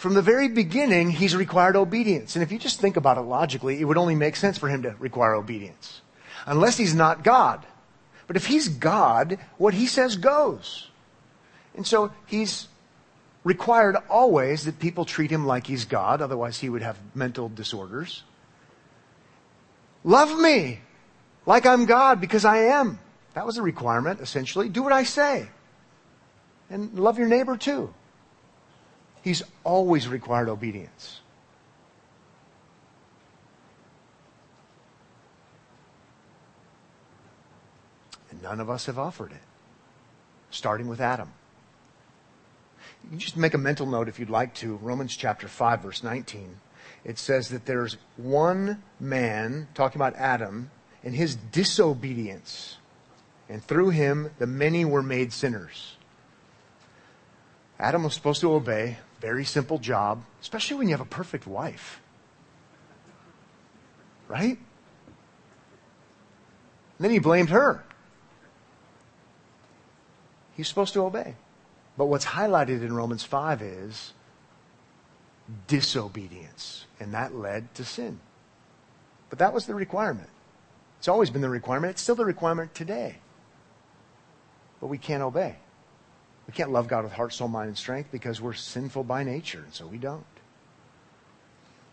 From 0.00 0.14
the 0.14 0.22
very 0.22 0.48
beginning, 0.48 1.10
he's 1.10 1.36
required 1.36 1.76
obedience. 1.76 2.34
And 2.34 2.42
if 2.42 2.50
you 2.50 2.58
just 2.58 2.80
think 2.80 2.96
about 2.96 3.18
it 3.18 3.20
logically, 3.20 3.78
it 3.78 3.84
would 3.84 3.98
only 3.98 4.14
make 4.14 4.34
sense 4.34 4.56
for 4.56 4.66
him 4.66 4.84
to 4.84 4.94
require 4.98 5.34
obedience. 5.34 6.00
Unless 6.46 6.78
he's 6.78 6.94
not 6.94 7.22
God. 7.22 7.66
But 8.26 8.36
if 8.36 8.46
he's 8.46 8.66
God, 8.70 9.38
what 9.58 9.74
he 9.74 9.86
says 9.86 10.16
goes. 10.16 10.88
And 11.76 11.86
so 11.86 12.14
he's 12.24 12.66
required 13.44 13.94
always 14.08 14.64
that 14.64 14.78
people 14.78 15.04
treat 15.04 15.30
him 15.30 15.46
like 15.46 15.66
he's 15.66 15.84
God, 15.84 16.22
otherwise 16.22 16.60
he 16.60 16.70
would 16.70 16.80
have 16.80 16.96
mental 17.14 17.50
disorders. 17.50 18.22
Love 20.02 20.34
me 20.40 20.80
like 21.44 21.66
I'm 21.66 21.84
God 21.84 22.22
because 22.22 22.46
I 22.46 22.56
am. 22.56 22.98
That 23.34 23.44
was 23.44 23.58
a 23.58 23.62
requirement, 23.62 24.20
essentially. 24.22 24.70
Do 24.70 24.82
what 24.82 24.94
I 24.94 25.02
say. 25.02 25.50
And 26.70 26.98
love 26.98 27.18
your 27.18 27.28
neighbor 27.28 27.58
too. 27.58 27.92
He's 29.22 29.42
always 29.64 30.08
required 30.08 30.48
obedience. 30.48 31.20
And 38.30 38.42
none 38.42 38.60
of 38.60 38.70
us 38.70 38.86
have 38.86 38.98
offered 38.98 39.32
it, 39.32 39.42
starting 40.50 40.88
with 40.88 41.00
Adam. 41.00 41.32
You 43.10 43.18
just 43.18 43.36
make 43.36 43.54
a 43.54 43.58
mental 43.58 43.86
note 43.86 44.08
if 44.08 44.18
you'd 44.18 44.30
like 44.30 44.54
to. 44.56 44.76
Romans 44.76 45.16
chapter 45.16 45.48
5, 45.48 45.82
verse 45.82 46.02
19. 46.02 46.60
It 47.04 47.18
says 47.18 47.48
that 47.48 47.66
there's 47.66 47.96
one 48.16 48.82
man, 48.98 49.68
talking 49.74 49.98
about 49.98 50.14
Adam, 50.16 50.70
and 51.02 51.14
his 51.14 51.34
disobedience. 51.34 52.76
And 53.48 53.62
through 53.62 53.90
him, 53.90 54.30
the 54.38 54.46
many 54.46 54.84
were 54.84 55.02
made 55.02 55.32
sinners. 55.32 55.96
Adam 57.78 58.04
was 58.04 58.14
supposed 58.14 58.42
to 58.42 58.52
obey. 58.52 58.98
Very 59.20 59.44
simple 59.44 59.78
job, 59.78 60.24
especially 60.40 60.78
when 60.78 60.88
you 60.88 60.94
have 60.94 61.00
a 61.00 61.10
perfect 61.10 61.46
wife. 61.46 62.00
Right? 64.28 64.58
And 66.98 67.04
then 67.04 67.10
he 67.10 67.18
blamed 67.18 67.50
her. 67.50 67.84
He's 70.56 70.68
supposed 70.68 70.94
to 70.94 71.04
obey. 71.04 71.34
But 71.96 72.06
what's 72.06 72.24
highlighted 72.26 72.82
in 72.82 72.92
Romans 72.94 73.22
5 73.22 73.62
is 73.62 74.12
disobedience. 75.66 76.86
And 76.98 77.12
that 77.14 77.34
led 77.34 77.74
to 77.74 77.84
sin. 77.84 78.20
But 79.28 79.38
that 79.38 79.52
was 79.52 79.66
the 79.66 79.74
requirement. 79.74 80.30
It's 80.98 81.08
always 81.08 81.30
been 81.30 81.40
the 81.40 81.48
requirement. 81.48 81.92
It's 81.92 82.02
still 82.02 82.14
the 82.14 82.24
requirement 82.24 82.74
today. 82.74 83.16
But 84.80 84.88
we 84.88 84.98
can't 84.98 85.22
obey. 85.22 85.56
We 86.50 86.56
can't 86.56 86.72
love 86.72 86.88
God 86.88 87.04
with 87.04 87.12
heart, 87.12 87.32
soul, 87.32 87.46
mind, 87.46 87.68
and 87.68 87.78
strength 87.78 88.10
because 88.10 88.40
we're 88.40 88.54
sinful 88.54 89.04
by 89.04 89.22
nature, 89.22 89.62
and 89.64 89.72
so 89.72 89.86
we 89.86 89.98
don't. 89.98 90.24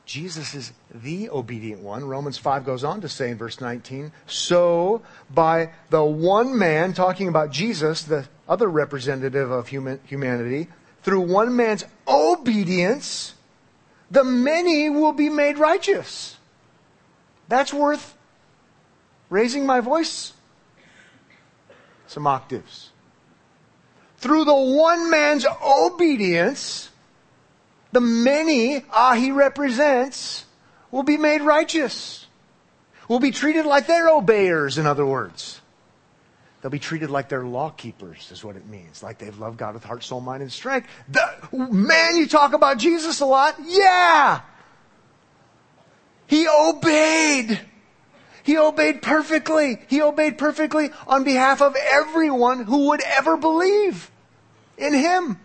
Jesus 0.04 0.56
is 0.56 0.74
the 0.92 1.30
obedient 1.30 1.84
one. 1.84 2.04
Romans 2.04 2.40
5 2.40 2.66
goes 2.66 2.84
on 2.84 3.02
to 3.02 3.08
say 3.08 3.30
in 3.30 3.38
verse 3.38 3.62
19, 3.62 4.12
so 4.26 5.04
by 5.30 5.74
the 5.92 6.04
one 6.04 6.58
man, 6.58 6.94
talking 6.94 7.28
about 7.28 7.52
Jesus, 7.52 8.02
the 8.02 8.28
other 8.50 8.68
representative 8.68 9.52
of 9.52 9.68
human, 9.68 10.00
humanity, 10.06 10.70
through 11.04 11.22
one 11.22 11.56
man's 11.56 11.86
obedience, 12.08 13.36
the 14.10 14.24
many 14.24 14.90
will 14.90 15.14
be 15.14 15.30
made 15.30 15.60
righteous. 15.60 16.36
That's 17.48 17.72
worth 17.72 18.18
raising 19.30 19.68
my 19.68 19.82
voice 19.82 20.34
some 22.08 22.26
octaves 22.26 22.90
through 24.18 24.46
the 24.46 24.54
one 24.54 25.10
man's 25.10 25.46
obedience, 25.64 26.90
the 27.92 28.02
many 28.02 28.84
ah, 28.92 29.14
he 29.14 29.32
represents 29.32 30.46
will 30.92 31.04
be 31.04 31.18
made 31.18 31.42
righteous. 31.42 32.26
Will 33.08 33.20
be 33.20 33.32
treated 33.32 33.66
like 33.66 33.88
they're 33.88 34.10
obeyers, 34.10 34.78
in 34.78 34.86
other 34.86 35.06
words. 35.06 35.62
They'll 36.62 36.72
be 36.72 36.80
treated 36.80 37.10
like 37.10 37.30
they're 37.30 37.46
law 37.46 37.70
keepers, 37.70 38.30
is 38.32 38.44
what 38.44 38.56
it 38.56 38.66
means. 38.66 39.02
Like 39.02 39.20
they've 39.20 39.38
loved 39.38 39.58
God 39.58 39.76
with 39.76 39.84
heart, 39.84 40.04
soul, 40.04 40.20
mind, 40.20 40.42
and 40.42 40.52
strength. 40.52 40.90
The, 41.08 41.24
man, 41.54 42.18
you 42.18 42.28
talk 42.28 42.54
about 42.54 42.78
Jesus 42.78 43.22
a 43.22 43.26
lot. 43.26 43.56
Yeah! 43.64 44.42
He 46.26 46.48
obeyed. 46.48 47.62
He 48.48 48.58
obeyed 48.58 49.02
perfectly. 49.02 49.78
He 49.90 50.02
obeyed 50.02 50.38
perfectly 50.38 50.92
on 51.06 51.26
behalf 51.26 51.62
of 51.62 51.76
everyone 51.76 52.64
who 52.64 52.88
would 52.88 53.02
ever 53.04 53.36
believe 53.36 54.10
in 54.78 54.94
Him. 54.94 55.38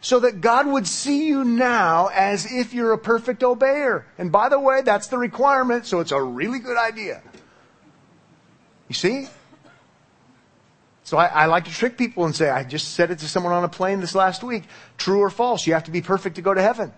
So 0.00 0.18
that 0.18 0.40
God 0.40 0.66
would 0.66 0.88
see 0.88 1.28
you 1.28 1.44
now 1.44 2.08
as 2.12 2.44
if 2.50 2.74
you're 2.74 2.92
a 2.92 2.98
perfect 2.98 3.42
obeyer. 3.42 4.02
And 4.18 4.32
by 4.32 4.48
the 4.48 4.58
way, 4.58 4.82
that's 4.82 5.06
the 5.06 5.16
requirement, 5.16 5.86
so 5.86 6.00
it's 6.00 6.10
a 6.10 6.20
really 6.20 6.58
good 6.58 6.76
idea. 6.76 7.22
You 8.88 8.96
see? 8.96 9.28
So 11.04 11.18
I, 11.18 11.26
I, 11.26 11.46
like 11.46 11.66
to 11.66 11.70
trick 11.70 11.96
people 11.96 12.24
and 12.24 12.34
say, 12.34 12.50
I 12.50 12.64
just 12.64 12.94
said 12.94 13.12
it 13.12 13.20
to 13.20 13.28
someone 13.28 13.52
on 13.52 13.62
a 13.62 13.68
plane 13.68 14.00
this 14.00 14.16
last 14.16 14.42
week. 14.42 14.64
True 14.96 15.20
or 15.20 15.30
false? 15.30 15.68
You 15.68 15.74
have 15.74 15.84
to 15.84 15.92
be 15.92 16.02
perfect 16.02 16.34
to 16.34 16.42
go 16.42 16.52
to 16.52 16.62
heaven. 16.62 16.92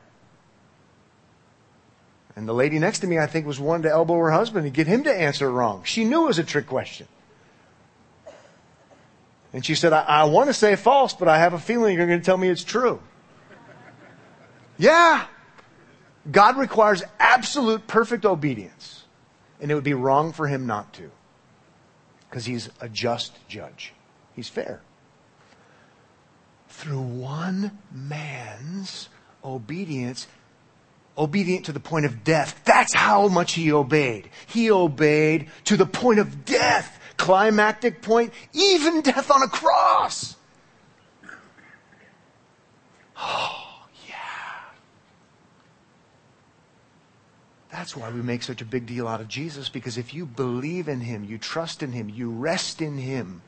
And 2.37 2.49
the 2.49 2.53
lady 2.53 2.79
next 2.79 3.01
to 3.01 3.07
me, 3.07 3.19
I 3.19 3.27
think, 3.27 3.47
was 3.47 3.59
one 3.59 3.83
to 3.83 3.90
elbow 3.90 4.14
her 4.19 4.31
husband 4.31 4.64
and 4.64 4.75
get 4.75 4.87
him 4.87 5.05
to 5.05 5.14
answer 5.14 5.51
wrong. 5.51 5.83
She 5.85 6.05
knew 6.05 6.25
it 6.25 6.29
was 6.29 6.38
a 6.38 6.45
trick 6.45 6.66
question. 6.66 7.07
And 9.53 9.64
she 9.64 9.75
said, 9.75 9.93
I, 9.93 10.03
I 10.03 10.25
want 10.25 10.49
to 10.49 10.55
say 10.55 10.77
false, 10.77 11.12
but 11.12 11.29
I 11.29 11.38
have 11.38 11.55
a 11.55 11.59
feeling 11.59 11.97
you're 11.97 12.07
going 12.07 12.21
to 12.21 12.25
tell 12.25 12.37
me 12.37 12.49
it's 12.49 12.64
true. 12.64 13.01
yeah. 14.79 15.27
God 16.31 16.57
requires 16.57 17.03
absolute 17.19 17.87
perfect 17.87 18.25
obedience. 18.25 19.05
And 19.61 19.71
it 19.71 19.75
would 19.75 19.85
be 19.85 19.95
wrong 19.95 20.33
for 20.33 20.47
him 20.47 20.66
not 20.66 20.93
to. 20.95 21.11
Because 22.29 22.45
he's 22.45 22.71
a 22.81 22.88
just 22.88 23.37
judge. 23.49 23.93
He's 24.35 24.49
fair. 24.49 24.81
Through 26.69 27.01
one 27.01 27.79
man's 27.93 29.09
obedience, 29.45 30.29
obedient 31.16 31.66
to 31.66 31.73
the 31.73 31.81
point 31.81 32.07
of 32.07 32.25
death. 32.25 32.62
That's 32.64 32.94
how 32.94 33.29
much 33.29 33.53
he 33.53 33.73
obeyed. 33.73 34.31
He 34.46 34.70
obeyed 34.70 35.51
to 35.64 35.77
the 35.77 35.87
point 35.87 36.18
of 36.18 36.44
death. 36.44 36.99
Climactic 37.16 38.01
point, 38.01 38.33
even 38.55 39.03
death 39.03 39.31
on 39.31 39.42
a 39.42 39.49
cross. 39.49 40.37
Oh, 43.18 43.87
yeah. 44.09 44.14
That's 47.70 47.94
why 47.94 48.11
we 48.11 48.23
make 48.23 48.42
such 48.42 48.62
a 48.62 48.64
big 48.64 48.87
deal 48.87 49.07
out 49.07 49.20
of 49.20 49.29
Jesus, 49.29 49.68
because 49.68 49.99
if 49.99 50.14
you 50.14 50.25
believe 50.25 50.88
in 50.88 51.01
him, 51.01 51.25
you 51.25 51.37
trust 51.37 51.83
in 51.83 51.92
him, 51.92 52.09
you 52.09 52.31
rest 52.31 52.81
in 52.81 52.96
him, 52.96 53.42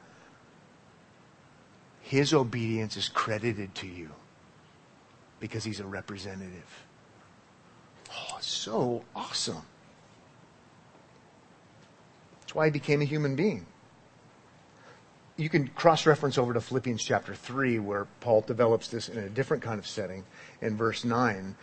his 2.02 2.34
obedience 2.34 2.98
is 2.98 3.08
credited 3.08 3.74
to 3.76 3.86
you 3.86 4.10
because 5.40 5.64
he's 5.64 5.80
a 5.80 5.86
representative. 5.86 6.84
Oh, 8.14 8.38
so 8.40 9.04
awesome. 9.14 9.62
That's 12.40 12.54
why 12.54 12.66
he 12.66 12.70
became 12.70 13.00
a 13.00 13.06
human 13.06 13.34
being. 13.34 13.66
You 15.36 15.48
can 15.48 15.68
cross 15.68 16.04
reference 16.04 16.36
over 16.36 16.52
to 16.52 16.60
Philippians 16.60 17.02
chapter 17.02 17.34
3, 17.34 17.78
where 17.78 18.06
Paul 18.20 18.42
develops 18.42 18.88
this 18.88 19.08
in 19.08 19.18
a 19.18 19.28
different 19.28 19.62
kind 19.62 19.78
of 19.78 19.86
setting 19.86 20.24
in 20.60 20.76
verse 20.76 21.04
9. 21.04 21.56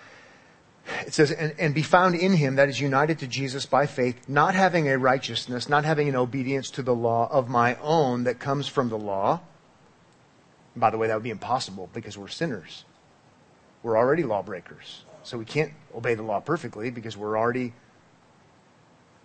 It 1.06 1.14
says, 1.14 1.32
and, 1.32 1.54
and, 1.60 1.76
be 1.76 1.84
found 1.84 2.16
in 2.16 2.34
him 2.34 2.56
that 2.56 2.68
is 2.68 2.82
united 2.82 3.20
to 3.20 3.28
Jesus 3.28 3.68
by 3.68 3.86
faith, 3.86 4.28
not 4.28 4.56
having 4.56 4.90
a 4.90 4.98
righteousness, 4.98 5.70
not 5.70 5.86
having 5.86 6.10
an 6.10 6.16
obedience 6.16 6.72
to 6.72 6.82
the 6.82 6.96
law 6.96 7.30
of 7.32 7.48
my 7.48 7.76
own 7.76 8.24
that 8.24 8.40
comes 8.40 8.68
from 8.68 8.90
the 8.90 8.98
law. 8.98 9.42
By 10.76 10.90
the 10.90 10.98
way, 10.98 11.08
that 11.08 11.14
would 11.14 11.24
be 11.24 11.30
impossible 11.30 11.90
because 11.94 12.18
we're 12.18 12.28
sinners. 12.28 12.86
We're 13.84 13.98
already 13.98 14.24
lawbreakers. 14.24 15.04
So 15.24 15.38
we 15.38 15.46
can't 15.46 15.74
obey 15.96 16.16
the 16.16 16.24
law 16.24 16.40
perfectly 16.40 16.90
because 16.90 17.18
we're 17.18 17.38
already 17.38 17.74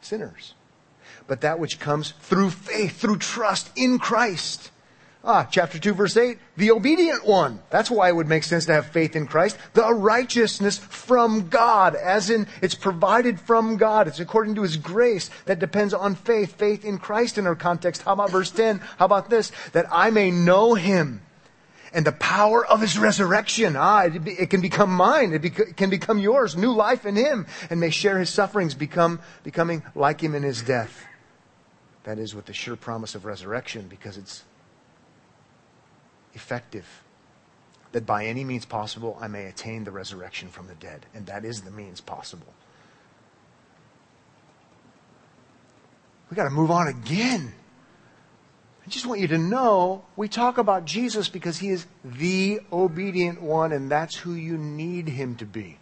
sinners. 0.00 0.54
But 1.26 1.40
that 1.42 1.58
which 1.58 1.78
comes 1.78 2.12
through 2.20 2.50
faith, 2.50 3.00
through 3.00 3.18
trust 3.18 3.70
in 3.76 3.98
Christ. 3.98 4.70
Ah, 5.26 5.48
chapter 5.50 5.78
2 5.78 5.94
verse 5.94 6.18
8, 6.18 6.36
the 6.58 6.70
obedient 6.70 7.24
one. 7.24 7.60
That's 7.70 7.90
why 7.90 8.08
it 8.08 8.16
would 8.16 8.28
make 8.28 8.44
sense 8.44 8.66
to 8.66 8.74
have 8.74 8.86
faith 8.86 9.16
in 9.16 9.26
Christ. 9.26 9.56
The 9.72 9.94
righteousness 9.94 10.76
from 10.76 11.48
God, 11.48 11.94
as 11.94 12.28
in 12.28 12.46
it's 12.60 12.74
provided 12.74 13.40
from 13.40 13.78
God. 13.78 14.06
It's 14.06 14.20
according 14.20 14.56
to 14.56 14.62
His 14.62 14.76
grace 14.76 15.30
that 15.46 15.58
depends 15.58 15.94
on 15.94 16.14
faith. 16.14 16.56
Faith 16.56 16.84
in 16.84 16.98
Christ 16.98 17.38
in 17.38 17.46
our 17.46 17.54
context. 17.54 18.02
How 18.02 18.12
about 18.12 18.30
verse 18.30 18.50
10? 18.50 18.80
How 18.98 19.06
about 19.06 19.30
this? 19.30 19.50
That 19.72 19.86
I 19.90 20.10
may 20.10 20.30
know 20.30 20.74
Him 20.74 21.22
and 21.94 22.04
the 22.04 22.12
power 22.12 22.66
of 22.66 22.80
his 22.80 22.98
resurrection. 22.98 23.76
Ah, 23.76 24.02
it, 24.02 24.26
it 24.26 24.50
can 24.50 24.60
become 24.60 24.90
mine. 24.90 25.32
It, 25.32 25.44
it, 25.44 25.76
can 25.76 25.88
become 25.88 26.18
yours. 26.18 26.56
New 26.56 26.72
life 26.72 27.06
in 27.06 27.16
him 27.16 27.46
and 27.70 27.80
may 27.80 27.90
share 27.90 28.18
his 28.18 28.28
sufferings, 28.28 28.74
become, 28.74 29.20
becoming 29.44 29.82
like 29.94 30.20
him 30.20 30.34
in 30.34 30.42
his 30.42 30.60
death. 30.60 31.06
That 32.02 32.18
is 32.18 32.34
with 32.34 32.46
the 32.46 32.52
sure 32.52 32.76
promise 32.76 33.14
of 33.14 33.24
resurrection 33.24 33.86
because 33.88 34.18
it's 34.18 34.42
effective. 36.34 36.86
That 37.92 38.04
by 38.04 38.26
any 38.26 38.44
means 38.44 38.66
possible 38.66 39.16
I 39.20 39.28
may 39.28 39.46
attain 39.46 39.84
the 39.84 39.92
resurrection 39.92 40.48
from 40.48 40.66
the 40.66 40.74
dead. 40.74 41.06
And 41.14 41.26
that 41.26 41.44
is 41.44 41.62
the 41.62 41.70
means 41.70 42.00
possible. 42.00 42.52
We 46.28 46.34
got 46.34 46.44
to 46.44 46.50
move 46.50 46.72
on 46.72 46.88
again. 46.88 47.54
I 48.86 48.90
just 48.90 49.06
want 49.06 49.20
you 49.20 49.28
to 49.28 49.38
know 49.38 50.04
we 50.14 50.28
talk 50.28 50.58
about 50.58 50.84
Jesus 50.84 51.28
because 51.28 51.58
he 51.58 51.70
is 51.70 51.86
the 52.04 52.60
obedient 52.70 53.40
one, 53.40 53.72
and 53.72 53.90
that's 53.90 54.14
who 54.14 54.34
you 54.34 54.58
need 54.58 55.08
him 55.08 55.36
to 55.36 55.46
be. 55.46 55.78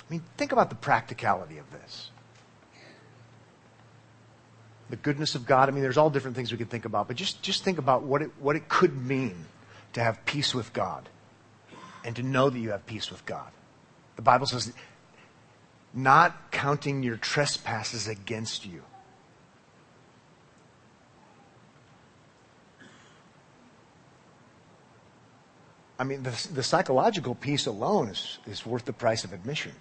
I 0.00 0.12
mean, 0.12 0.22
think 0.38 0.52
about 0.52 0.70
the 0.70 0.76
practicality 0.76 1.58
of 1.58 1.70
this. 1.70 2.10
The 4.88 4.96
goodness 4.96 5.34
of 5.34 5.44
God. 5.44 5.68
I 5.68 5.72
mean, 5.72 5.82
there's 5.82 5.98
all 5.98 6.10
different 6.10 6.36
things 6.36 6.50
we 6.50 6.58
could 6.58 6.70
think 6.70 6.84
about, 6.84 7.08
but 7.08 7.16
just, 7.16 7.42
just 7.42 7.62
think 7.62 7.78
about 7.78 8.04
what 8.04 8.22
it, 8.22 8.30
what 8.38 8.56
it 8.56 8.68
could 8.68 8.96
mean 9.04 9.46
to 9.94 10.02
have 10.02 10.24
peace 10.24 10.54
with 10.54 10.72
God 10.72 11.08
and 12.04 12.16
to 12.16 12.22
know 12.22 12.48
that 12.48 12.58
you 12.58 12.70
have 12.70 12.86
peace 12.86 13.10
with 13.10 13.24
God. 13.26 13.50
The 14.16 14.22
Bible 14.22 14.46
says, 14.46 14.72
not 15.92 16.50
counting 16.50 17.02
your 17.02 17.16
trespasses 17.16 18.08
against 18.08 18.66
you. 18.66 18.82
I 25.98 26.04
mean, 26.04 26.22
the, 26.24 26.48
the 26.52 26.62
psychological 26.62 27.34
piece 27.34 27.66
alone 27.66 28.08
is, 28.08 28.38
is 28.46 28.66
worth 28.66 28.84
the 28.84 28.92
price 28.92 29.24
of 29.24 29.32
admission. 29.32 29.72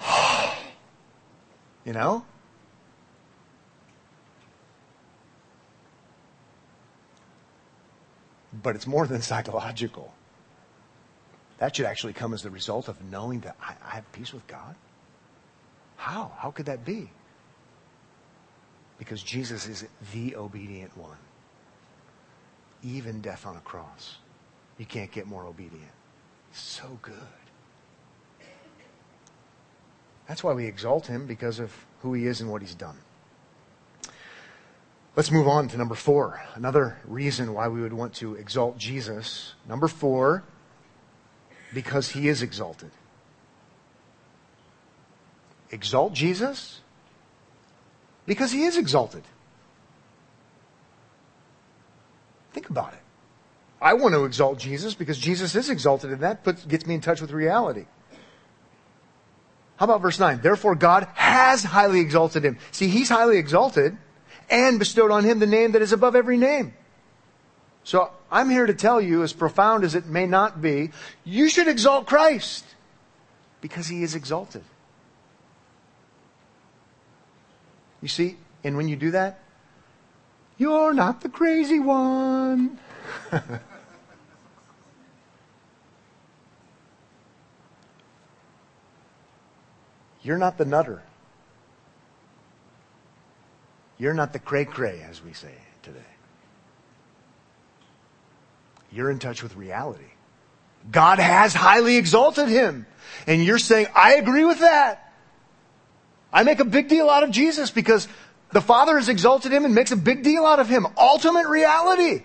you 1.84 1.92
know? 1.92 2.24
But 8.62 8.76
it's 8.76 8.86
more 8.86 9.06
than 9.06 9.20
psychological. 9.32 10.14
That 11.58 11.74
should 11.74 11.86
actually 11.86 12.12
come 12.12 12.32
as 12.32 12.42
the 12.42 12.50
result 12.50 12.88
of 12.88 13.02
knowing 13.10 13.40
that 13.40 13.56
I, 13.60 13.74
I 13.84 13.94
have 13.96 14.10
peace 14.12 14.32
with 14.32 14.46
God. 14.46 14.74
How? 15.96 16.32
How 16.38 16.50
could 16.50 16.66
that 16.66 16.84
be? 16.84 17.10
Because 18.98 19.22
Jesus 19.22 19.66
is 19.66 19.86
the 20.12 20.36
obedient 20.36 20.96
one. 20.96 21.16
Even 22.82 23.20
death 23.20 23.46
on 23.46 23.56
a 23.56 23.60
cross. 23.60 24.18
You 24.78 24.86
can't 24.86 25.10
get 25.10 25.26
more 25.26 25.44
obedient. 25.44 25.90
So 26.52 26.98
good. 27.02 27.14
That's 30.28 30.44
why 30.44 30.52
we 30.52 30.66
exalt 30.66 31.06
him 31.06 31.26
because 31.26 31.58
of 31.58 31.72
who 32.02 32.14
he 32.14 32.26
is 32.26 32.40
and 32.40 32.50
what 32.50 32.62
he's 32.62 32.74
done. 32.74 32.98
Let's 35.16 35.32
move 35.32 35.48
on 35.48 35.66
to 35.68 35.76
number 35.76 35.96
four. 35.96 36.40
Another 36.54 36.98
reason 37.04 37.54
why 37.54 37.66
we 37.66 37.80
would 37.80 37.92
want 37.92 38.14
to 38.16 38.34
exalt 38.34 38.78
Jesus. 38.78 39.54
Number 39.66 39.88
four, 39.88 40.44
because 41.72 42.10
he 42.10 42.28
is 42.28 42.42
exalted. 42.42 42.90
Exalt 45.70 46.12
Jesus 46.12 46.80
because 48.26 48.52
he 48.52 48.64
is 48.64 48.76
exalted. 48.76 49.22
Think 52.52 52.70
about 52.70 52.92
it. 52.92 53.00
I 53.80 53.94
want 53.94 54.14
to 54.14 54.24
exalt 54.24 54.58
Jesus 54.58 54.94
because 54.94 55.18
Jesus 55.18 55.54
is 55.54 55.70
exalted, 55.70 56.10
and 56.10 56.20
that 56.22 56.42
puts, 56.42 56.64
gets 56.64 56.86
me 56.86 56.94
in 56.94 57.00
touch 57.00 57.20
with 57.20 57.30
reality. 57.30 57.86
How 59.76 59.84
about 59.84 60.02
verse 60.02 60.18
9? 60.18 60.40
Therefore, 60.42 60.74
God 60.74 61.06
has 61.14 61.62
highly 61.62 62.00
exalted 62.00 62.44
him. 62.44 62.58
See, 62.72 62.88
he's 62.88 63.08
highly 63.08 63.38
exalted 63.38 63.96
and 64.50 64.78
bestowed 64.78 65.12
on 65.12 65.24
him 65.24 65.38
the 65.38 65.46
name 65.46 65.72
that 65.72 65.82
is 65.82 65.92
above 65.92 66.16
every 66.16 66.36
name. 66.36 66.74
So 67.88 68.10
I'm 68.30 68.50
here 68.50 68.66
to 68.66 68.74
tell 68.74 69.00
you, 69.00 69.22
as 69.22 69.32
profound 69.32 69.82
as 69.82 69.94
it 69.94 70.04
may 70.04 70.26
not 70.26 70.60
be, 70.60 70.90
you 71.24 71.48
should 71.48 71.68
exalt 71.68 72.04
Christ 72.04 72.66
because 73.62 73.86
he 73.86 74.02
is 74.02 74.14
exalted. 74.14 74.62
You 78.02 78.08
see, 78.08 78.36
and 78.62 78.76
when 78.76 78.88
you 78.88 78.96
do 78.96 79.12
that, 79.12 79.40
you're 80.58 80.92
not 80.92 81.22
the 81.22 81.30
crazy 81.30 81.80
one. 81.80 82.78
you're 90.22 90.36
not 90.36 90.58
the 90.58 90.66
nutter. 90.66 91.02
You're 93.96 94.12
not 94.12 94.34
the 94.34 94.38
cray 94.38 94.66
cray, 94.66 95.02
as 95.08 95.24
we 95.24 95.32
say 95.32 95.54
today 95.82 96.17
you're 98.90 99.10
in 99.10 99.18
touch 99.18 99.42
with 99.42 99.56
reality. 99.56 100.04
God 100.90 101.18
has 101.18 101.54
highly 101.54 101.96
exalted 101.96 102.48
him. 102.48 102.86
And 103.26 103.44
you're 103.44 103.58
saying, 103.58 103.88
I 103.94 104.14
agree 104.14 104.44
with 104.44 104.60
that. 104.60 105.12
I 106.32 106.42
make 106.42 106.60
a 106.60 106.64
big 106.64 106.88
deal 106.88 107.08
out 107.08 107.22
of 107.22 107.30
Jesus 107.30 107.70
because 107.70 108.08
the 108.52 108.60
Father 108.60 108.96
has 108.96 109.08
exalted 109.08 109.52
him 109.52 109.64
and 109.64 109.74
makes 109.74 109.92
a 109.92 109.96
big 109.96 110.22
deal 110.22 110.44
out 110.44 110.60
of 110.60 110.68
him. 110.68 110.86
Ultimate 110.96 111.48
reality. 111.48 112.22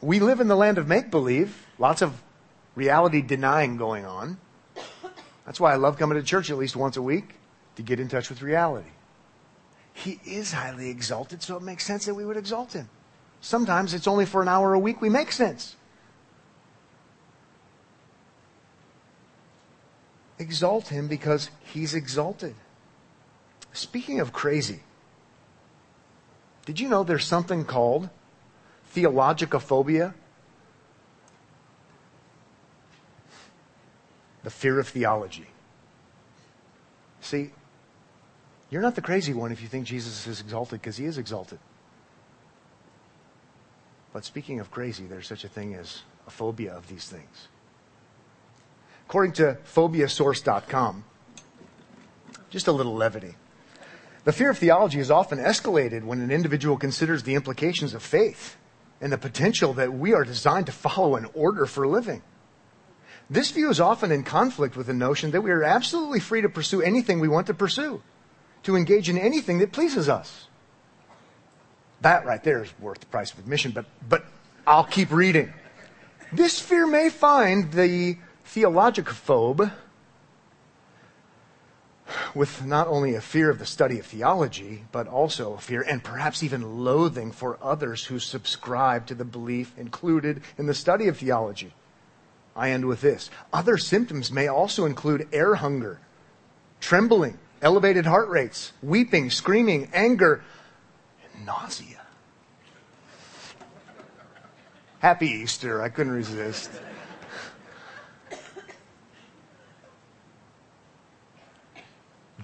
We 0.00 0.18
live 0.18 0.40
in 0.40 0.48
the 0.48 0.56
land 0.56 0.78
of 0.78 0.88
make 0.88 1.10
believe. 1.10 1.66
Lots 1.78 2.02
of 2.02 2.20
reality 2.74 3.22
denying 3.22 3.76
going 3.76 4.04
on. 4.04 4.38
That's 5.46 5.60
why 5.60 5.72
I 5.72 5.76
love 5.76 5.96
coming 5.96 6.16
to 6.16 6.24
church 6.24 6.50
at 6.50 6.58
least 6.58 6.74
once 6.74 6.96
a 6.96 7.02
week 7.02 7.34
to 7.76 7.82
get 7.82 8.00
in 8.00 8.08
touch 8.08 8.28
with 8.28 8.42
reality. 8.42 8.88
He 9.92 10.20
is 10.24 10.52
highly 10.52 10.88
exalted, 10.88 11.42
so 11.42 11.56
it 11.56 11.62
makes 11.62 11.84
sense 11.84 12.06
that 12.06 12.14
we 12.14 12.24
would 12.24 12.36
exalt 12.36 12.72
him. 12.72 12.88
Sometimes 13.40 13.92
it's 13.94 14.06
only 14.06 14.24
for 14.24 14.40
an 14.40 14.48
hour 14.48 14.72
a 14.72 14.78
week 14.78 15.00
we 15.00 15.08
make 15.08 15.32
sense. 15.32 15.76
Exalt 20.38 20.88
him 20.88 21.08
because 21.08 21.50
he's 21.60 21.94
exalted. 21.94 22.54
Speaking 23.72 24.20
of 24.20 24.32
crazy, 24.32 24.80
did 26.66 26.78
you 26.78 26.88
know 26.88 27.02
there's 27.02 27.24
something 27.24 27.64
called 27.64 28.08
theologicophobia? 28.94 30.14
The 34.42 34.50
fear 34.50 34.78
of 34.78 34.88
theology. 34.88 35.46
See, 37.20 37.52
you're 38.72 38.80
not 38.80 38.94
the 38.94 39.02
crazy 39.02 39.34
one 39.34 39.52
if 39.52 39.60
you 39.60 39.68
think 39.68 39.86
Jesus 39.86 40.26
is 40.26 40.40
exalted 40.40 40.80
because 40.80 40.96
he 40.96 41.04
is 41.04 41.18
exalted. 41.18 41.58
But 44.14 44.24
speaking 44.24 44.60
of 44.60 44.70
crazy, 44.70 45.06
there's 45.06 45.26
such 45.26 45.44
a 45.44 45.48
thing 45.48 45.74
as 45.74 46.00
a 46.26 46.30
phobia 46.30 46.72
of 46.72 46.88
these 46.88 47.04
things. 47.04 47.48
According 49.06 49.32
to 49.34 49.58
phobiasource.com, 49.74 51.04
just 52.48 52.66
a 52.66 52.72
little 52.72 52.94
levity. 52.94 53.34
The 54.24 54.32
fear 54.32 54.48
of 54.48 54.56
theology 54.56 55.00
is 55.00 55.10
often 55.10 55.38
escalated 55.38 56.04
when 56.04 56.22
an 56.22 56.30
individual 56.30 56.78
considers 56.78 57.24
the 57.24 57.34
implications 57.34 57.92
of 57.92 58.02
faith 58.02 58.56
and 59.02 59.12
the 59.12 59.18
potential 59.18 59.74
that 59.74 59.92
we 59.92 60.14
are 60.14 60.24
designed 60.24 60.66
to 60.66 60.72
follow 60.72 61.16
an 61.16 61.26
order 61.34 61.66
for 61.66 61.86
living. 61.86 62.22
This 63.28 63.50
view 63.50 63.68
is 63.68 63.80
often 63.80 64.10
in 64.10 64.24
conflict 64.24 64.76
with 64.78 64.86
the 64.86 64.94
notion 64.94 65.32
that 65.32 65.42
we 65.42 65.50
are 65.50 65.62
absolutely 65.62 66.20
free 66.20 66.40
to 66.40 66.48
pursue 66.48 66.80
anything 66.80 67.20
we 67.20 67.28
want 67.28 67.48
to 67.48 67.54
pursue, 67.54 68.02
to 68.64 68.76
engage 68.76 69.08
in 69.08 69.18
anything 69.18 69.58
that 69.58 69.72
pleases 69.72 70.08
us. 70.08 70.48
That 72.00 72.24
right 72.24 72.42
there 72.42 72.62
is 72.62 72.72
worth 72.80 73.00
the 73.00 73.06
price 73.06 73.32
of 73.32 73.38
admission, 73.38 73.72
but, 73.72 73.86
but 74.08 74.24
I'll 74.66 74.84
keep 74.84 75.12
reading. 75.12 75.52
This 76.32 76.58
fear 76.58 76.86
may 76.86 77.10
find 77.10 77.72
the 77.72 78.16
theologicophobe 78.46 79.72
with 82.34 82.64
not 82.64 82.88
only 82.88 83.14
a 83.14 83.20
fear 83.20 83.50
of 83.50 83.58
the 83.58 83.66
study 83.66 83.98
of 83.98 84.06
theology, 84.06 84.84
but 84.92 85.06
also 85.06 85.54
a 85.54 85.58
fear 85.58 85.82
and 85.82 86.02
perhaps 86.02 86.42
even 86.42 86.84
loathing 86.84 87.32
for 87.32 87.58
others 87.62 88.04
who 88.04 88.18
subscribe 88.18 89.06
to 89.06 89.14
the 89.14 89.24
belief 89.24 89.72
included 89.78 90.42
in 90.58 90.66
the 90.66 90.74
study 90.74 91.08
of 91.08 91.18
theology. 91.18 91.72
I 92.54 92.70
end 92.70 92.86
with 92.86 93.00
this. 93.00 93.30
Other 93.52 93.78
symptoms 93.78 94.30
may 94.30 94.48
also 94.48 94.84
include 94.84 95.28
air 95.32 95.54
hunger, 95.56 96.00
trembling, 96.80 97.38
elevated 97.62 98.04
heart 98.04 98.28
rates, 98.28 98.72
weeping, 98.82 99.30
screaming, 99.30 99.88
anger, 99.94 100.42
and 101.34 101.46
nausea. 101.46 102.00
Happy 104.98 105.28
Easter. 105.28 105.80
I 105.80 105.88
couldn't 105.88 106.12
resist. 106.12 106.70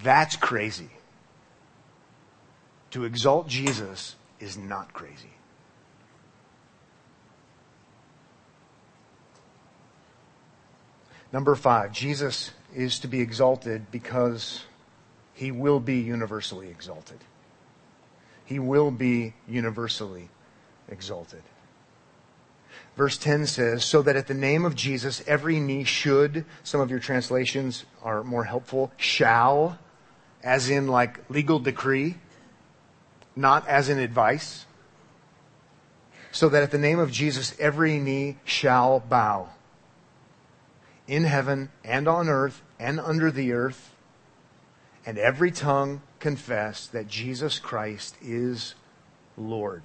That's 0.02 0.36
crazy. 0.36 0.90
To 2.92 3.04
exalt 3.04 3.48
Jesus 3.48 4.16
is 4.40 4.56
not 4.56 4.92
crazy. 4.92 5.32
Number 11.32 11.54
five, 11.54 11.92
Jesus 11.92 12.52
is 12.74 13.00
to 13.00 13.08
be 13.08 13.20
exalted 13.20 13.90
because 13.90 14.62
he 15.38 15.52
will 15.52 15.78
be 15.78 15.98
universally 15.98 16.68
exalted. 16.68 17.18
He 18.44 18.58
will 18.58 18.90
be 18.90 19.34
universally 19.46 20.30
exalted. 20.88 21.42
Verse 22.96 23.16
10 23.16 23.46
says, 23.46 23.84
so 23.84 24.02
that 24.02 24.16
at 24.16 24.26
the 24.26 24.34
name 24.34 24.64
of 24.64 24.74
Jesus 24.74 25.22
every 25.28 25.60
knee 25.60 25.84
should, 25.84 26.44
some 26.64 26.80
of 26.80 26.90
your 26.90 26.98
translations 26.98 27.84
are 28.02 28.24
more 28.24 28.42
helpful, 28.42 28.90
shall 28.96 29.78
as 30.42 30.70
in 30.70 30.88
like 30.88 31.20
legal 31.30 31.60
decree, 31.60 32.16
not 33.36 33.64
as 33.68 33.88
in 33.88 34.00
advice. 34.00 34.66
So 36.32 36.48
that 36.48 36.64
at 36.64 36.72
the 36.72 36.78
name 36.78 36.98
of 36.98 37.12
Jesus, 37.12 37.54
every 37.60 37.98
knee 38.00 38.38
shall 38.44 38.98
bow 38.98 39.50
in 41.06 41.22
heaven 41.22 41.70
and 41.84 42.08
on 42.08 42.28
earth 42.28 42.60
and 42.80 42.98
under 42.98 43.30
the 43.30 43.52
earth, 43.52 43.87
and 45.08 45.16
every 45.16 45.50
tongue 45.50 46.02
confess 46.20 46.86
that 46.88 47.08
Jesus 47.08 47.58
Christ 47.58 48.14
is 48.20 48.74
Lord. 49.38 49.84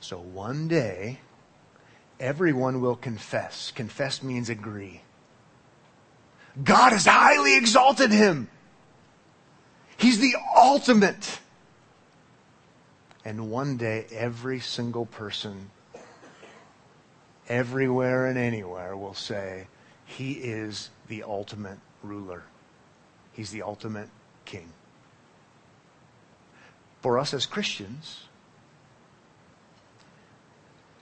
So 0.00 0.18
one 0.18 0.68
day, 0.68 1.20
everyone 2.18 2.80
will 2.80 2.96
confess. 2.96 3.72
Confess 3.72 4.22
means 4.22 4.48
agree. 4.48 5.02
God 6.64 6.94
has 6.94 7.04
highly 7.04 7.58
exalted 7.58 8.10
him. 8.10 8.48
He's 9.98 10.18
the 10.18 10.34
ultimate. 10.56 11.40
And 13.22 13.50
one 13.50 13.76
day, 13.76 14.06
every 14.10 14.60
single 14.60 15.04
person, 15.04 15.70
everywhere 17.50 18.26
and 18.26 18.38
anywhere, 18.38 18.96
will 18.96 19.12
say, 19.12 19.66
He 20.06 20.32
is 20.32 20.88
the 21.08 21.24
ultimate 21.24 21.78
ruler. 22.02 22.44
He's 23.32 23.50
the 23.50 23.62
ultimate 23.62 24.08
king. 24.46 24.72
For 27.02 27.18
us 27.18 27.34
as 27.34 27.44
Christians, 27.44 28.24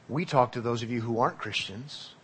we 0.08 0.24
talk 0.24 0.52
to 0.52 0.60
those 0.60 0.82
of 0.82 0.90
you 0.90 1.02
who 1.02 1.20
aren't 1.20 1.38
Christians 1.38 2.14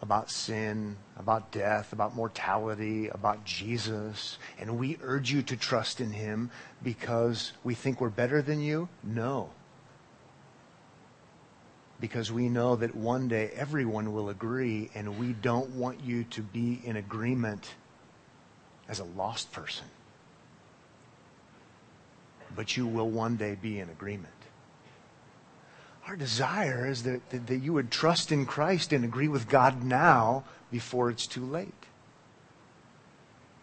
about 0.00 0.30
sin, 0.30 0.96
about 1.18 1.50
death, 1.50 1.92
about 1.92 2.14
mortality, 2.14 3.08
about 3.08 3.44
Jesus, 3.44 4.38
and 4.58 4.78
we 4.78 4.98
urge 5.02 5.32
you 5.32 5.42
to 5.42 5.56
trust 5.56 6.00
in 6.00 6.12
Him 6.12 6.50
because 6.82 7.52
we 7.64 7.74
think 7.74 8.00
we're 8.00 8.10
better 8.10 8.42
than 8.42 8.60
you? 8.60 8.88
No. 9.02 9.50
Because 12.04 12.30
we 12.30 12.50
know 12.50 12.76
that 12.76 12.94
one 12.94 13.28
day 13.28 13.50
everyone 13.56 14.12
will 14.12 14.28
agree, 14.28 14.90
and 14.94 15.18
we 15.18 15.32
don't 15.32 15.70
want 15.70 16.02
you 16.04 16.24
to 16.24 16.42
be 16.42 16.78
in 16.84 16.96
agreement 16.96 17.66
as 18.90 18.98
a 18.98 19.04
lost 19.04 19.52
person. 19.52 19.86
But 22.54 22.76
you 22.76 22.86
will 22.86 23.08
one 23.08 23.36
day 23.36 23.56
be 23.58 23.80
in 23.80 23.88
agreement. 23.88 24.34
Our 26.06 26.14
desire 26.14 26.86
is 26.86 27.04
that, 27.04 27.30
that, 27.30 27.46
that, 27.46 27.56
you 27.56 27.72
would 27.72 27.90
trust 27.90 28.30
in 28.30 28.44
Christ 28.44 28.92
and 28.92 29.02
agree 29.02 29.28
with 29.28 29.48
God 29.48 29.82
now 29.82 30.44
before 30.70 31.08
it's 31.08 31.26
too 31.26 31.46
late. 31.46 31.86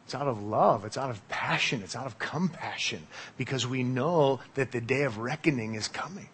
It's 0.05 0.15
out 0.15 0.27
of 0.27 0.41
love, 0.41 0.83
it's 0.83 0.97
out 0.97 1.11
of 1.11 1.29
passion, 1.29 1.83
it's 1.83 1.95
out 1.95 2.07
of 2.07 2.17
compassion 2.17 3.05
because 3.37 3.67
we 3.67 3.83
know 3.83 4.39
that 4.55 4.71
the 4.71 4.81
day 4.81 5.03
of 5.03 5.19
reckoning 5.19 5.75
is 5.75 5.87
coming. 5.87 6.29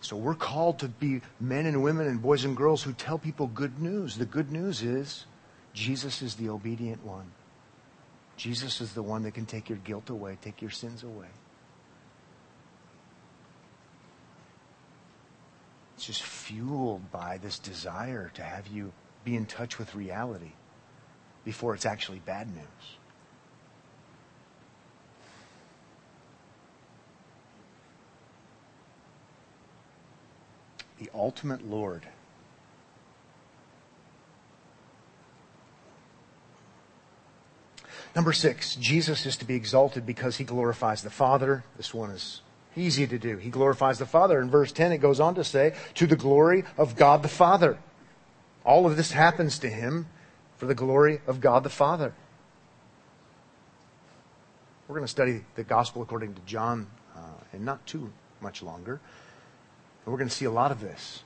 So 0.00 0.16
we're 0.16 0.34
called 0.34 0.78
to 0.80 0.88
be 0.88 1.20
men 1.40 1.66
and 1.66 1.82
women 1.82 2.06
and 2.06 2.20
boys 2.20 2.44
and 2.44 2.56
girls 2.56 2.82
who 2.82 2.92
tell 2.92 3.18
people 3.18 3.46
good 3.48 3.80
news. 3.80 4.16
The 4.16 4.26
good 4.26 4.52
news 4.52 4.82
is 4.82 5.26
Jesus 5.72 6.22
is 6.22 6.36
the 6.36 6.48
obedient 6.48 7.04
one. 7.04 7.32
Jesus 8.36 8.80
is 8.80 8.92
the 8.92 9.02
one 9.02 9.22
that 9.22 9.32
can 9.32 9.46
take 9.46 9.68
your 9.68 9.78
guilt 9.78 10.10
away, 10.10 10.36
take 10.42 10.60
your 10.60 10.70
sins 10.70 11.02
away. 11.02 11.28
It's 15.96 16.06
just 16.06 16.22
fueled 16.22 17.10
by 17.10 17.38
this 17.38 17.58
desire 17.58 18.30
to 18.34 18.42
have 18.42 18.66
you 18.66 18.92
be 19.24 19.34
in 19.34 19.46
touch 19.46 19.78
with 19.78 19.94
reality 19.94 20.52
before 21.44 21.74
it's 21.74 21.86
actually 21.86 22.18
bad 22.18 22.54
news. 22.54 22.98
The 30.98 31.10
ultimate 31.14 31.66
Lord. 31.66 32.08
Number 38.14 38.32
six, 38.32 38.76
Jesus 38.76 39.26
is 39.26 39.36
to 39.36 39.44
be 39.44 39.54
exalted 39.54 40.06
because 40.06 40.36
he 40.36 40.44
glorifies 40.44 41.02
the 41.02 41.10
Father. 41.10 41.64
This 41.76 41.92
one 41.92 42.10
is 42.10 42.40
Easy 42.76 43.06
to 43.06 43.18
do. 43.18 43.38
He 43.38 43.48
glorifies 43.48 43.98
the 43.98 44.06
Father. 44.06 44.38
In 44.38 44.50
verse 44.50 44.70
10, 44.70 44.92
it 44.92 44.98
goes 44.98 45.18
on 45.18 45.34
to 45.36 45.44
say, 45.44 45.74
to 45.94 46.06
the 46.06 46.16
glory 46.16 46.64
of 46.76 46.94
God 46.94 47.22
the 47.22 47.28
Father. 47.28 47.78
All 48.64 48.84
of 48.84 48.98
this 48.98 49.12
happens 49.12 49.58
to 49.60 49.70
him 49.70 50.06
for 50.58 50.66
the 50.66 50.74
glory 50.74 51.20
of 51.26 51.40
God 51.40 51.62
the 51.62 51.70
Father. 51.70 52.12
We're 54.86 54.96
going 54.96 55.04
to 55.04 55.10
study 55.10 55.44
the 55.54 55.64
gospel 55.64 56.02
according 56.02 56.34
to 56.34 56.40
John 56.42 56.88
uh, 57.16 57.20
in 57.54 57.64
not 57.64 57.84
too 57.86 58.12
much 58.42 58.62
longer. 58.62 59.00
And 60.06 60.12
we're 60.12 60.18
going 60.18 60.28
to 60.28 60.34
see 60.34 60.44
a 60.44 60.50
lot 60.50 60.70
of 60.70 60.80
this. 60.80 61.24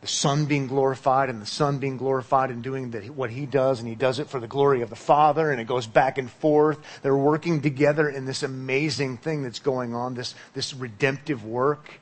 The 0.00 0.08
Son 0.08 0.46
being 0.46 0.66
glorified 0.66 1.28
and 1.28 1.40
the 1.40 1.46
Son 1.46 1.78
being 1.78 1.96
glorified 1.96 2.50
and 2.50 2.62
doing 2.62 2.90
the, 2.90 3.00
what 3.10 3.30
He 3.30 3.46
does, 3.46 3.78
and 3.78 3.88
He 3.88 3.94
does 3.94 4.18
it 4.18 4.28
for 4.28 4.40
the 4.40 4.48
glory 4.48 4.82
of 4.82 4.90
the 4.90 4.96
Father, 4.96 5.50
and 5.50 5.60
it 5.60 5.66
goes 5.66 5.86
back 5.86 6.18
and 6.18 6.30
forth. 6.30 6.78
They're 7.02 7.16
working 7.16 7.60
together 7.60 8.08
in 8.08 8.24
this 8.24 8.42
amazing 8.42 9.18
thing 9.18 9.42
that's 9.42 9.60
going 9.60 9.94
on, 9.94 10.14
this, 10.14 10.34
this 10.54 10.74
redemptive 10.74 11.44
work. 11.44 12.00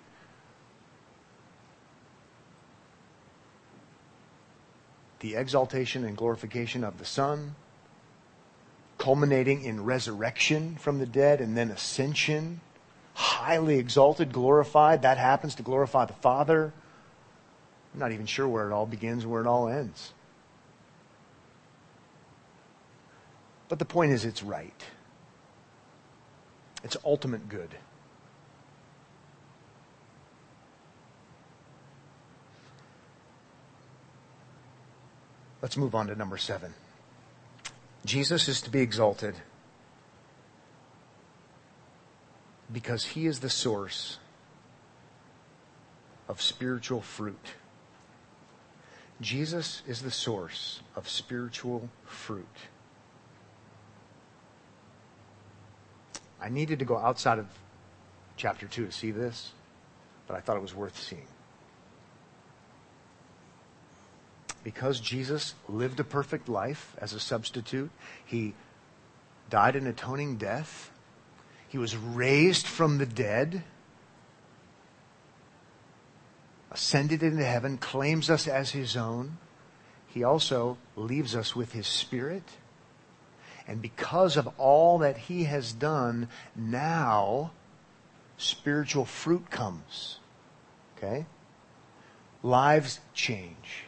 The 5.21 5.35
exaltation 5.35 6.05
and 6.05 6.17
glorification 6.17 6.85
of 6.85 6.99
the 6.99 7.05
Son, 7.05 7.57
culminating 8.97 9.65
in 9.65 9.85
resurrection 9.85 10.77
from 10.77 11.01
the 11.01 11.07
dead 11.07 11.41
and 11.41 11.57
then 11.57 11.71
ascension 11.71 12.61
highly 13.19 13.81
exalted, 13.81 14.33
glorified. 14.33 15.03
That 15.03 15.19
happens 15.19 15.57
to 15.57 15.65
glorify 15.65 16.05
the 16.05 16.13
Father. 16.13 16.73
I'm 17.93 17.99
not 17.99 18.13
even 18.13 18.27
sure 18.27 18.47
where 18.47 18.71
it 18.71 18.73
all 18.73 18.87
begins, 18.87 19.27
where 19.27 19.41
it 19.41 19.47
all 19.49 19.69
ends. 19.69 20.13
But 23.69 23.81
the 23.81 23.85
point 23.85 24.13
is, 24.13 24.25
it's 24.25 24.45
right. 24.45 24.85
It's 26.85 26.97
ultimate 27.05 27.49
good. 27.49 27.75
Let's 35.61 35.77
move 35.77 35.97
on 35.97 36.07
to 36.07 36.15
number 36.15 36.37
seven. 36.37 36.73
Jesus 38.05 38.49
is 38.49 38.61
to 38.61 38.71
be 38.71 38.81
exalted 38.81 39.35
because 42.73 43.05
he 43.05 43.27
is 43.27 43.41
the 43.41 43.51
source 43.51 44.19
of 46.29 46.43
spiritual 46.43 47.01
fruit. 47.01 47.55
Jesus 49.21 49.83
is 49.87 50.03
the 50.03 50.11
source 50.11 50.81
of 50.95 51.09
spiritual 51.09 51.89
fruit. 52.05 52.47
I 56.41 56.49
needed 56.51 56.79
to 56.79 56.85
go 56.85 56.99
outside 56.99 57.39
of 57.39 57.47
chapter 58.37 58.67
2 58.67 58.87
to 58.87 58.93
see 58.93 59.11
this, 59.11 59.53
but 60.27 60.37
I 60.37 60.41
thought 60.41 60.57
it 60.57 60.63
was 60.63 60.75
worth 60.75 60.99
seeing. 60.99 61.27
because 64.69 65.01
Jesus 65.01 65.55
lived 65.67 65.99
a 65.99 66.05
perfect 66.05 66.47
life 66.47 66.95
as 66.99 67.15
a 67.15 67.21
substitute, 67.21 67.91
he 68.27 68.53
died 69.49 69.77
an 69.77 69.87
atoning 69.87 70.37
death, 70.37 70.91
he 71.69 71.79
was 71.79 71.97
raised 71.97 72.67
from 72.67 72.99
the 72.99 73.07
dead, 73.07 73.63
ascended 76.71 77.23
into 77.23 77.45
heaven, 77.45 77.77
claims 77.77 78.31
us 78.31 78.49
as 78.49 78.71
his 78.71 78.97
own. 78.97 79.39
He 80.07 80.25
also 80.25 80.79
leaves 80.97 81.37
us 81.37 81.55
with 81.55 81.73
his 81.73 81.87
spirit. 81.87 82.43
And 83.67 83.83
because 83.83 84.39
of 84.39 84.49
all 84.57 84.99
that 84.99 85.19
he 85.19 85.45
has 85.45 85.75
done, 85.75 86.29
now 86.57 87.51
spiritual 88.39 89.05
fruit 89.05 89.51
comes. 89.51 90.19
Okay? 90.97 91.27
Lives 92.43 93.01
change 93.13 93.85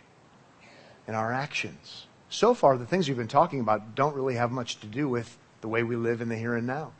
and 1.06 1.16
our 1.16 1.32
actions. 1.32 2.06
So 2.28 2.52
far, 2.52 2.76
the 2.76 2.86
things 2.86 3.08
we've 3.08 3.16
been 3.16 3.26
talking 3.26 3.60
about 3.60 3.94
don't 3.94 4.14
really 4.14 4.34
have 4.34 4.52
much 4.52 4.80
to 4.80 4.86
do 4.86 5.08
with 5.08 5.38
the 5.62 5.68
way 5.68 5.82
we 5.82 5.96
live 5.96 6.20
in 6.20 6.28
the 6.28 6.36
here 6.36 6.54
and 6.54 6.66
now. 6.66 6.92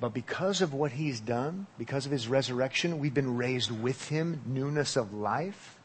But 0.00 0.14
because 0.14 0.62
of 0.62 0.72
what 0.72 0.92
he's 0.92 1.18
done, 1.18 1.66
because 1.76 2.06
of 2.06 2.12
his 2.12 2.28
resurrection, 2.28 2.98
we've 2.98 3.14
been 3.14 3.36
raised 3.36 3.70
with 3.70 4.08
him, 4.08 4.40
newness 4.46 4.96
of 4.96 5.12
life. 5.12 5.76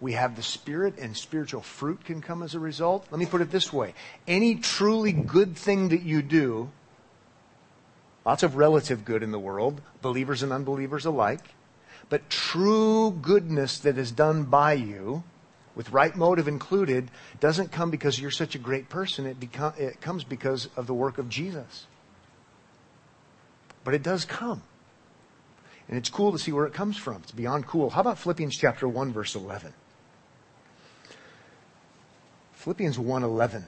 We 0.00 0.12
have 0.12 0.36
the 0.36 0.42
Spirit, 0.42 0.98
and 0.98 1.16
spiritual 1.16 1.62
fruit 1.62 2.04
can 2.04 2.20
come 2.20 2.42
as 2.42 2.54
a 2.54 2.60
result. 2.60 3.06
Let 3.10 3.18
me 3.18 3.26
put 3.26 3.40
it 3.40 3.50
this 3.50 3.72
way 3.72 3.94
any 4.26 4.56
truly 4.56 5.12
good 5.12 5.56
thing 5.56 5.88
that 5.90 6.02
you 6.02 6.20
do, 6.20 6.70
lots 8.26 8.42
of 8.42 8.56
relative 8.56 9.04
good 9.04 9.22
in 9.22 9.30
the 9.30 9.38
world, 9.38 9.80
believers 10.02 10.42
and 10.42 10.52
unbelievers 10.52 11.06
alike, 11.06 11.54
but 12.10 12.28
true 12.28 13.12
goodness 13.12 13.78
that 13.78 13.96
is 13.96 14.10
done 14.10 14.44
by 14.44 14.74
you, 14.74 15.22
with 15.74 15.90
right 15.90 16.14
motive 16.16 16.48
included, 16.48 17.10
doesn't 17.38 17.72
come 17.72 17.90
because 17.90 18.20
you're 18.20 18.30
such 18.30 18.54
a 18.54 18.58
great 18.58 18.90
person. 18.90 19.24
It, 19.24 19.36
it 19.78 20.00
comes 20.02 20.24
because 20.24 20.68
of 20.76 20.86
the 20.86 20.94
work 20.94 21.16
of 21.16 21.28
Jesus. 21.30 21.86
But 23.84 23.94
it 23.94 24.02
does 24.02 24.24
come. 24.24 24.62
And 25.88 25.98
it's 25.98 26.08
cool 26.08 26.32
to 26.32 26.38
see 26.38 26.52
where 26.52 26.66
it 26.66 26.74
comes 26.74 26.96
from. 26.96 27.16
It's 27.22 27.32
beyond 27.32 27.66
cool. 27.66 27.90
How 27.90 28.00
about 28.00 28.18
Philippians 28.18 28.56
chapter 28.56 28.86
1 28.86 29.12
verse 29.12 29.34
11? 29.34 29.72
Philippians 32.52 32.98
1:11 32.98 33.64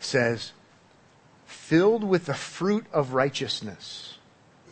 says, 0.00 0.52
"Filled 1.46 2.02
with 2.02 2.26
the 2.26 2.34
fruit 2.34 2.86
of 2.92 3.14
righteousness." 3.14 4.18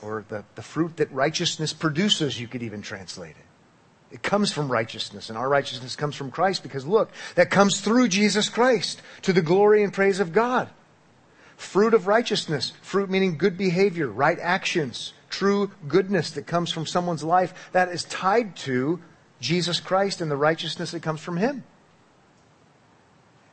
or 0.03 0.25
the, 0.29 0.45
the 0.55 0.62
fruit 0.62 0.97
that 0.99 1.11
righteousness 1.12 1.73
produces, 1.73 2.41
you 2.41 2.49
could 2.49 2.62
even 2.62 2.83
translate 2.83 3.31
it. 3.31 4.15
It 4.15 4.23
comes 4.23 4.53
from 4.53 4.71
righteousness, 4.71 5.29
and 5.29 5.37
our 5.37 5.49
righteousness 5.49 5.97
comes 5.97 6.15
from 6.15 6.31
Christ 6.31 6.62
because 6.62 6.87
look, 6.87 7.11
that 7.35 7.51
comes 7.51 7.81
through 7.81 8.09
Jesus 8.09 8.49
Christ 8.49 9.03
to 9.23 9.33
the 9.33 9.43
glory 9.43 9.83
and 9.83 9.93
praise 9.93 10.21
of 10.21 10.33
God. 10.33 10.69
Fruit 11.57 11.95
of 11.95 12.07
righteousness, 12.07 12.73
fruit 12.83 13.09
meaning 13.09 13.38
good 13.38 13.57
behavior, 13.57 14.09
right 14.09 14.38
actions, 14.40 15.14
true 15.31 15.71
goodness 15.88 16.31
that 16.33 16.47
comes 16.47 16.71
from 16.71 16.87
someone's 16.87 17.25
life, 17.25 17.71
that 17.73 17.88
is 17.88 18.05
tied 18.05 18.57
to 18.57 19.01
Jesus 19.40 19.81
Christ 19.81 20.21
and 20.21 20.31
the 20.31 20.37
righteousness 20.37 20.90
that 20.90 21.03
comes 21.03 21.21
from 21.21 21.37
Him. 21.37 21.64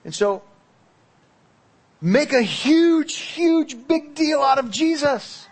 And 0.05 0.13
so, 0.13 0.43
make 2.01 2.33
a 2.33 2.41
huge, 2.41 3.15
huge 3.15 3.87
big 3.87 4.15
deal 4.15 4.41
out 4.41 4.59
of 4.59 4.69
Jesus. 4.69 5.47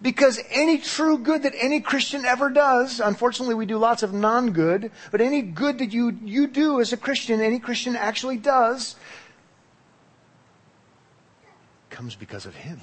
Because 0.00 0.38
any 0.50 0.78
true 0.78 1.18
good 1.18 1.42
that 1.42 1.54
any 1.58 1.80
Christian 1.80 2.24
ever 2.24 2.50
does, 2.50 3.00
unfortunately 3.00 3.56
we 3.56 3.66
do 3.66 3.78
lots 3.78 4.04
of 4.04 4.12
non-good, 4.12 4.92
but 5.10 5.20
any 5.20 5.42
good 5.42 5.78
that 5.78 5.92
you, 5.92 6.16
you 6.22 6.46
do 6.46 6.80
as 6.80 6.92
a 6.92 6.96
Christian, 6.96 7.40
any 7.40 7.58
Christian 7.58 7.96
actually 7.96 8.36
does, 8.36 8.94
comes 11.98 12.14
because 12.14 12.46
of 12.46 12.54
Him. 12.54 12.80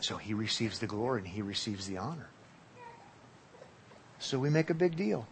So 0.00 0.18
He 0.18 0.34
receives 0.34 0.78
the 0.80 0.86
glory 0.86 1.20
and 1.20 1.28
He 1.28 1.40
receives 1.40 1.86
the 1.86 1.96
honor. 1.96 2.28
So 4.18 4.38
we 4.38 4.50
make 4.50 4.68
a 4.68 4.74
big 4.74 4.96
deal. 4.96 5.26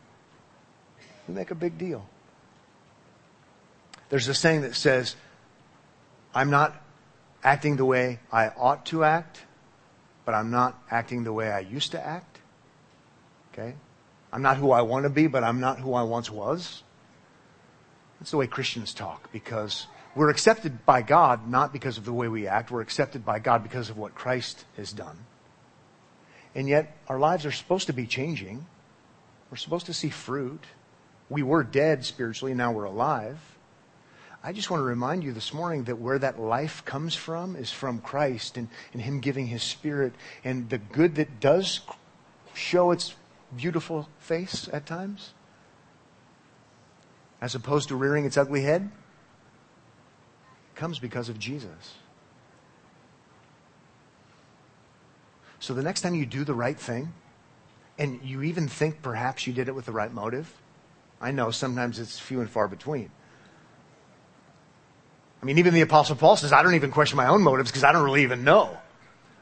We 1.27 1.35
make 1.35 1.51
a 1.51 1.55
big 1.55 1.77
deal. 1.77 2.09
There's 4.09 4.29
a 4.29 4.35
saying 4.35 4.62
that 4.62 4.74
says, 4.74 5.16
I'm 6.35 6.48
not 6.48 6.74
acting 7.44 7.77
the 7.77 7.85
way 7.85 8.20
I 8.33 8.48
ought 8.48 8.87
to 8.87 9.05
act 9.05 9.42
but 10.29 10.35
I'm 10.35 10.51
not 10.51 10.79
acting 10.90 11.24
the 11.24 11.33
way 11.33 11.51
I 11.51 11.61
used 11.61 11.92
to 11.92 12.07
act. 12.07 12.38
Okay? 13.51 13.74
I'm 14.31 14.42
not 14.42 14.59
who 14.59 14.72
I 14.72 14.83
want 14.83 15.05
to 15.05 15.09
be, 15.09 15.27
but 15.27 15.42
I'm 15.42 15.59
not 15.59 15.81
who 15.81 15.94
I 15.94 16.03
once 16.03 16.31
was. 16.31 16.83
That's 18.20 18.33
the 18.33 18.37
way 18.37 18.46
Christians 18.46 18.92
talk 18.92 19.33
because 19.33 19.87
we're 20.18 20.31
accepted 20.31 20.85
by 20.85 21.00
God 21.00 21.48
not 21.48 21.72
because 21.72 21.96
of 21.96 22.04
the 22.04 22.12
way 22.12 22.26
we 22.26 22.48
act. 22.48 22.72
We're 22.72 22.81
accepted 22.81 23.24
by 23.24 23.38
God 23.38 23.62
because 23.62 23.88
of 23.88 23.96
what 23.96 24.16
Christ 24.16 24.64
has 24.76 24.92
done. 24.92 25.16
And 26.57 26.68
yet 26.68 26.96
our 27.07 27.20
lives 27.20 27.46
are 27.46 27.52
supposed 27.52 27.87
to 27.87 27.92
be 27.92 28.04
changing. 28.04 28.66
We're 29.48 29.59
supposed 29.59 29.87
to 29.87 29.94
see 29.94 30.09
fruit. 30.11 30.64
We 31.31 31.44
were 31.44 31.62
dead 31.62 32.04
spiritually, 32.04 32.52
now 32.52 32.72
we're 32.72 32.83
alive. 32.83 33.38
I 34.42 34.52
just 34.52 34.70
want 34.70 34.81
to 34.81 34.85
remind 34.85 35.22
you 35.22 35.33
this 35.33 35.54
morning 35.54 35.85
that 35.85 36.00
where 36.00 36.18
that 36.18 36.40
life 36.40 36.85
comes 36.85 37.14
from 37.14 37.54
is 37.54 37.70
from 37.70 38.00
Christ 38.00 38.57
and, 38.57 38.68
and 38.92 39.00
Him 39.00 39.20
giving 39.20 39.46
His 39.46 39.62
Spirit 39.62 40.14
and 40.42 40.68
the 40.68 40.78
good 40.78 41.14
that 41.14 41.38
does 41.38 41.81
show 42.54 42.90
its 42.90 43.14
beautiful 43.57 44.09
face 44.18 44.68
at 44.72 44.85
times, 44.85 45.33
as 47.40 47.54
opposed 47.54 47.88
to 47.90 47.94
rearing 47.94 48.24
its 48.24 48.37
ugly 48.37 48.62
head, 48.62 48.90
comes 50.79 50.99
because 50.99 51.29
of 51.29 51.38
Jesus. 51.38 51.97
So 55.61 55.75
the 55.75 55.83
next 55.83 56.00
time 56.00 56.15
you 56.15 56.25
do 56.25 56.44
the 56.44 56.55
right 56.55 56.79
thing, 56.79 57.13
and 57.98 58.21
you 58.23 58.42
even 58.42 58.69
think 58.69 59.02
perhaps 59.02 59.46
you 59.46 59.52
did 59.52 59.69
it 59.69 59.75
with 59.75 59.87
the 59.87 59.92
right 59.92 60.13
motive, 60.13 60.50
I 61.21 61.33
know 61.33 61.50
sometimes 61.50 61.98
it's 61.98 62.19
few 62.19 62.40
and 62.40 62.48
far 62.48 62.69
between. 62.69 63.11
I 65.42 65.46
mean, 65.46 65.59
even 65.59 65.75
the 65.75 65.81
apostle 65.81 66.17
Paul 66.17 66.37
says, 66.37 66.52
I 66.52 66.63
don't 66.63 66.75
even 66.75 66.92
question 66.92 67.17
my 67.17 67.27
own 67.27 67.42
motives 67.42 67.71
because 67.71 67.85
I 67.85 67.92
don't 67.92 68.05
really 68.05 68.23
even 68.23 68.44
know. 68.44 68.79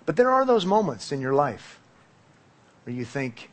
But 0.06 0.16
there 0.16 0.30
are 0.30 0.46
those 0.46 0.64
moments 0.64 1.12
in 1.12 1.20
your 1.20 1.34
life 1.34 1.78
where 2.84 2.96
you 2.96 3.04
think, 3.04 3.50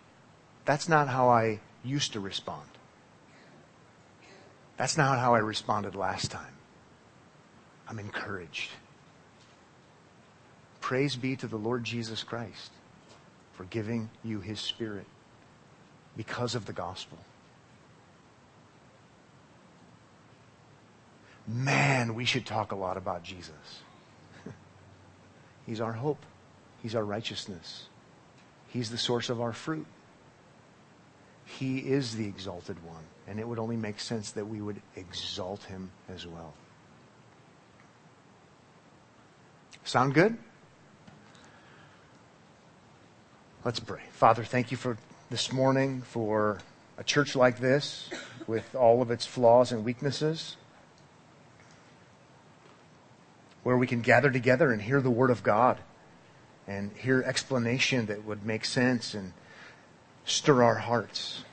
that's 0.63 0.87
not 0.87 1.09
how 1.09 1.27
I 1.27 1.59
used 1.83 2.13
to 2.13 2.21
respond. 2.21 2.69
That's 4.77 4.97
not 4.97 5.19
how 5.19 5.35
I 5.35 5.39
responded 5.39 5.95
last 5.95 6.31
time. 6.31 6.52
I'm 7.87 7.99
encouraged. 7.99 8.71
Praise 10.81 11.15
be 11.15 11.35
to 11.37 11.47
the 11.47 11.57
Lord 11.57 11.83
Jesus 11.83 12.23
Christ 12.23 12.71
for 13.53 13.65
giving 13.65 14.09
you 14.23 14.39
his 14.39 14.59
spirit 14.59 15.05
because 16.17 16.55
of 16.55 16.65
the 16.65 16.73
gospel. 16.73 17.19
man, 21.47 22.15
we 22.15 22.25
should 22.25 22.45
talk 22.45 22.71
a 22.71 22.75
lot 22.75 22.97
about 22.97 23.23
Jesus. 23.23 23.81
He's 25.65 25.81
our 25.81 25.93
hope. 25.93 26.25
He's 26.81 26.95
our 26.95 27.03
righteousness. 27.03 27.87
He's 28.67 28.89
the 28.89 28.97
source 28.97 29.29
of 29.29 29.41
our 29.41 29.53
fruit. 29.53 29.85
He 31.45 31.79
is 31.79 32.15
the 32.15 32.25
exalted 32.25 32.83
one, 32.83 33.03
and 33.27 33.39
it 33.39 33.47
would 33.47 33.59
only 33.59 33.75
make 33.75 33.99
sense 33.99 34.31
that 34.31 34.45
we 34.45 34.61
would 34.61 34.81
exalt 34.95 35.63
him 35.63 35.91
as 36.09 36.25
well. 36.25 36.53
Sound 39.85 40.13
good? 40.13 40.37
Let's 43.65 43.79
pray. 43.79 44.01
Father, 44.11 44.43
thank 44.43 44.71
you 44.71 44.77
for 44.77 44.97
this 45.29 45.51
morning, 45.51 46.01
for 46.01 46.59
a 46.97 47.03
church 47.03 47.35
like 47.35 47.59
this, 47.59 48.09
with 48.47 48.75
all 48.75 49.01
of 49.01 49.11
its 49.11 49.25
flaws 49.25 49.71
and 49.71 49.83
weaknesses, 49.83 50.55
where 53.63 53.77
we 53.77 53.87
can 53.87 54.01
gather 54.01 54.29
together 54.29 54.71
and 54.71 54.81
hear 54.81 55.01
the 55.01 55.09
Word 55.09 55.29
of 55.29 55.43
God 55.43 55.79
and 56.67 56.91
hear 56.95 57.21
explanation 57.21 58.05
that 58.05 58.23
would 58.23 58.45
make 58.45 58.63
sense 58.63 59.13
and 59.13 59.33
stir 60.23 60.63
our 60.63 60.75
hearts. 60.75 61.43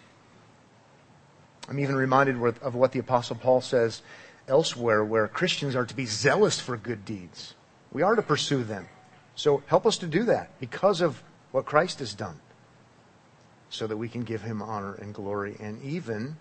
I'm 1.68 1.80
even 1.80 1.96
reminded 1.96 2.36
of 2.62 2.74
what 2.74 2.92
the 2.92 3.00
Apostle 3.00 3.36
Paul 3.36 3.60
says 3.60 4.02
elsewhere, 4.46 5.04
where 5.04 5.26
Christians 5.26 5.74
are 5.74 5.86
to 5.86 5.94
be 5.94 6.06
zealous 6.06 6.60
for 6.60 6.76
good 6.76 7.04
deeds. 7.04 7.54
We 7.92 8.02
are 8.02 8.14
to 8.14 8.22
pursue 8.22 8.64
them. 8.64 8.88
So 9.34 9.62
help 9.66 9.86
us 9.86 9.98
to 9.98 10.06
do 10.06 10.24
that 10.24 10.58
because 10.60 11.00
of 11.00 11.22
what 11.52 11.64
Christ 11.64 11.98
has 11.98 12.14
done, 12.14 12.38
so 13.68 13.86
that 13.86 13.96
we 13.96 14.08
can 14.08 14.22
give 14.22 14.42
him 14.42 14.62
honor 14.62 14.94
and 14.94 15.14
glory 15.14 15.56
and 15.58 15.82
even 15.82 16.36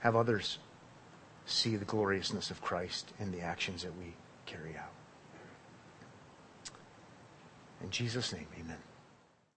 have 0.00 0.16
others 0.16 0.58
see 1.46 1.76
the 1.76 1.84
gloriousness 1.84 2.50
of 2.50 2.60
Christ 2.60 3.12
in 3.18 3.32
the 3.32 3.40
actions 3.40 3.82
that 3.82 3.96
we 3.98 4.14
carry 4.46 4.76
out. 4.76 4.92
In 7.82 7.90
Jesus' 7.90 8.32
name, 8.32 8.46
amen. 8.60 8.78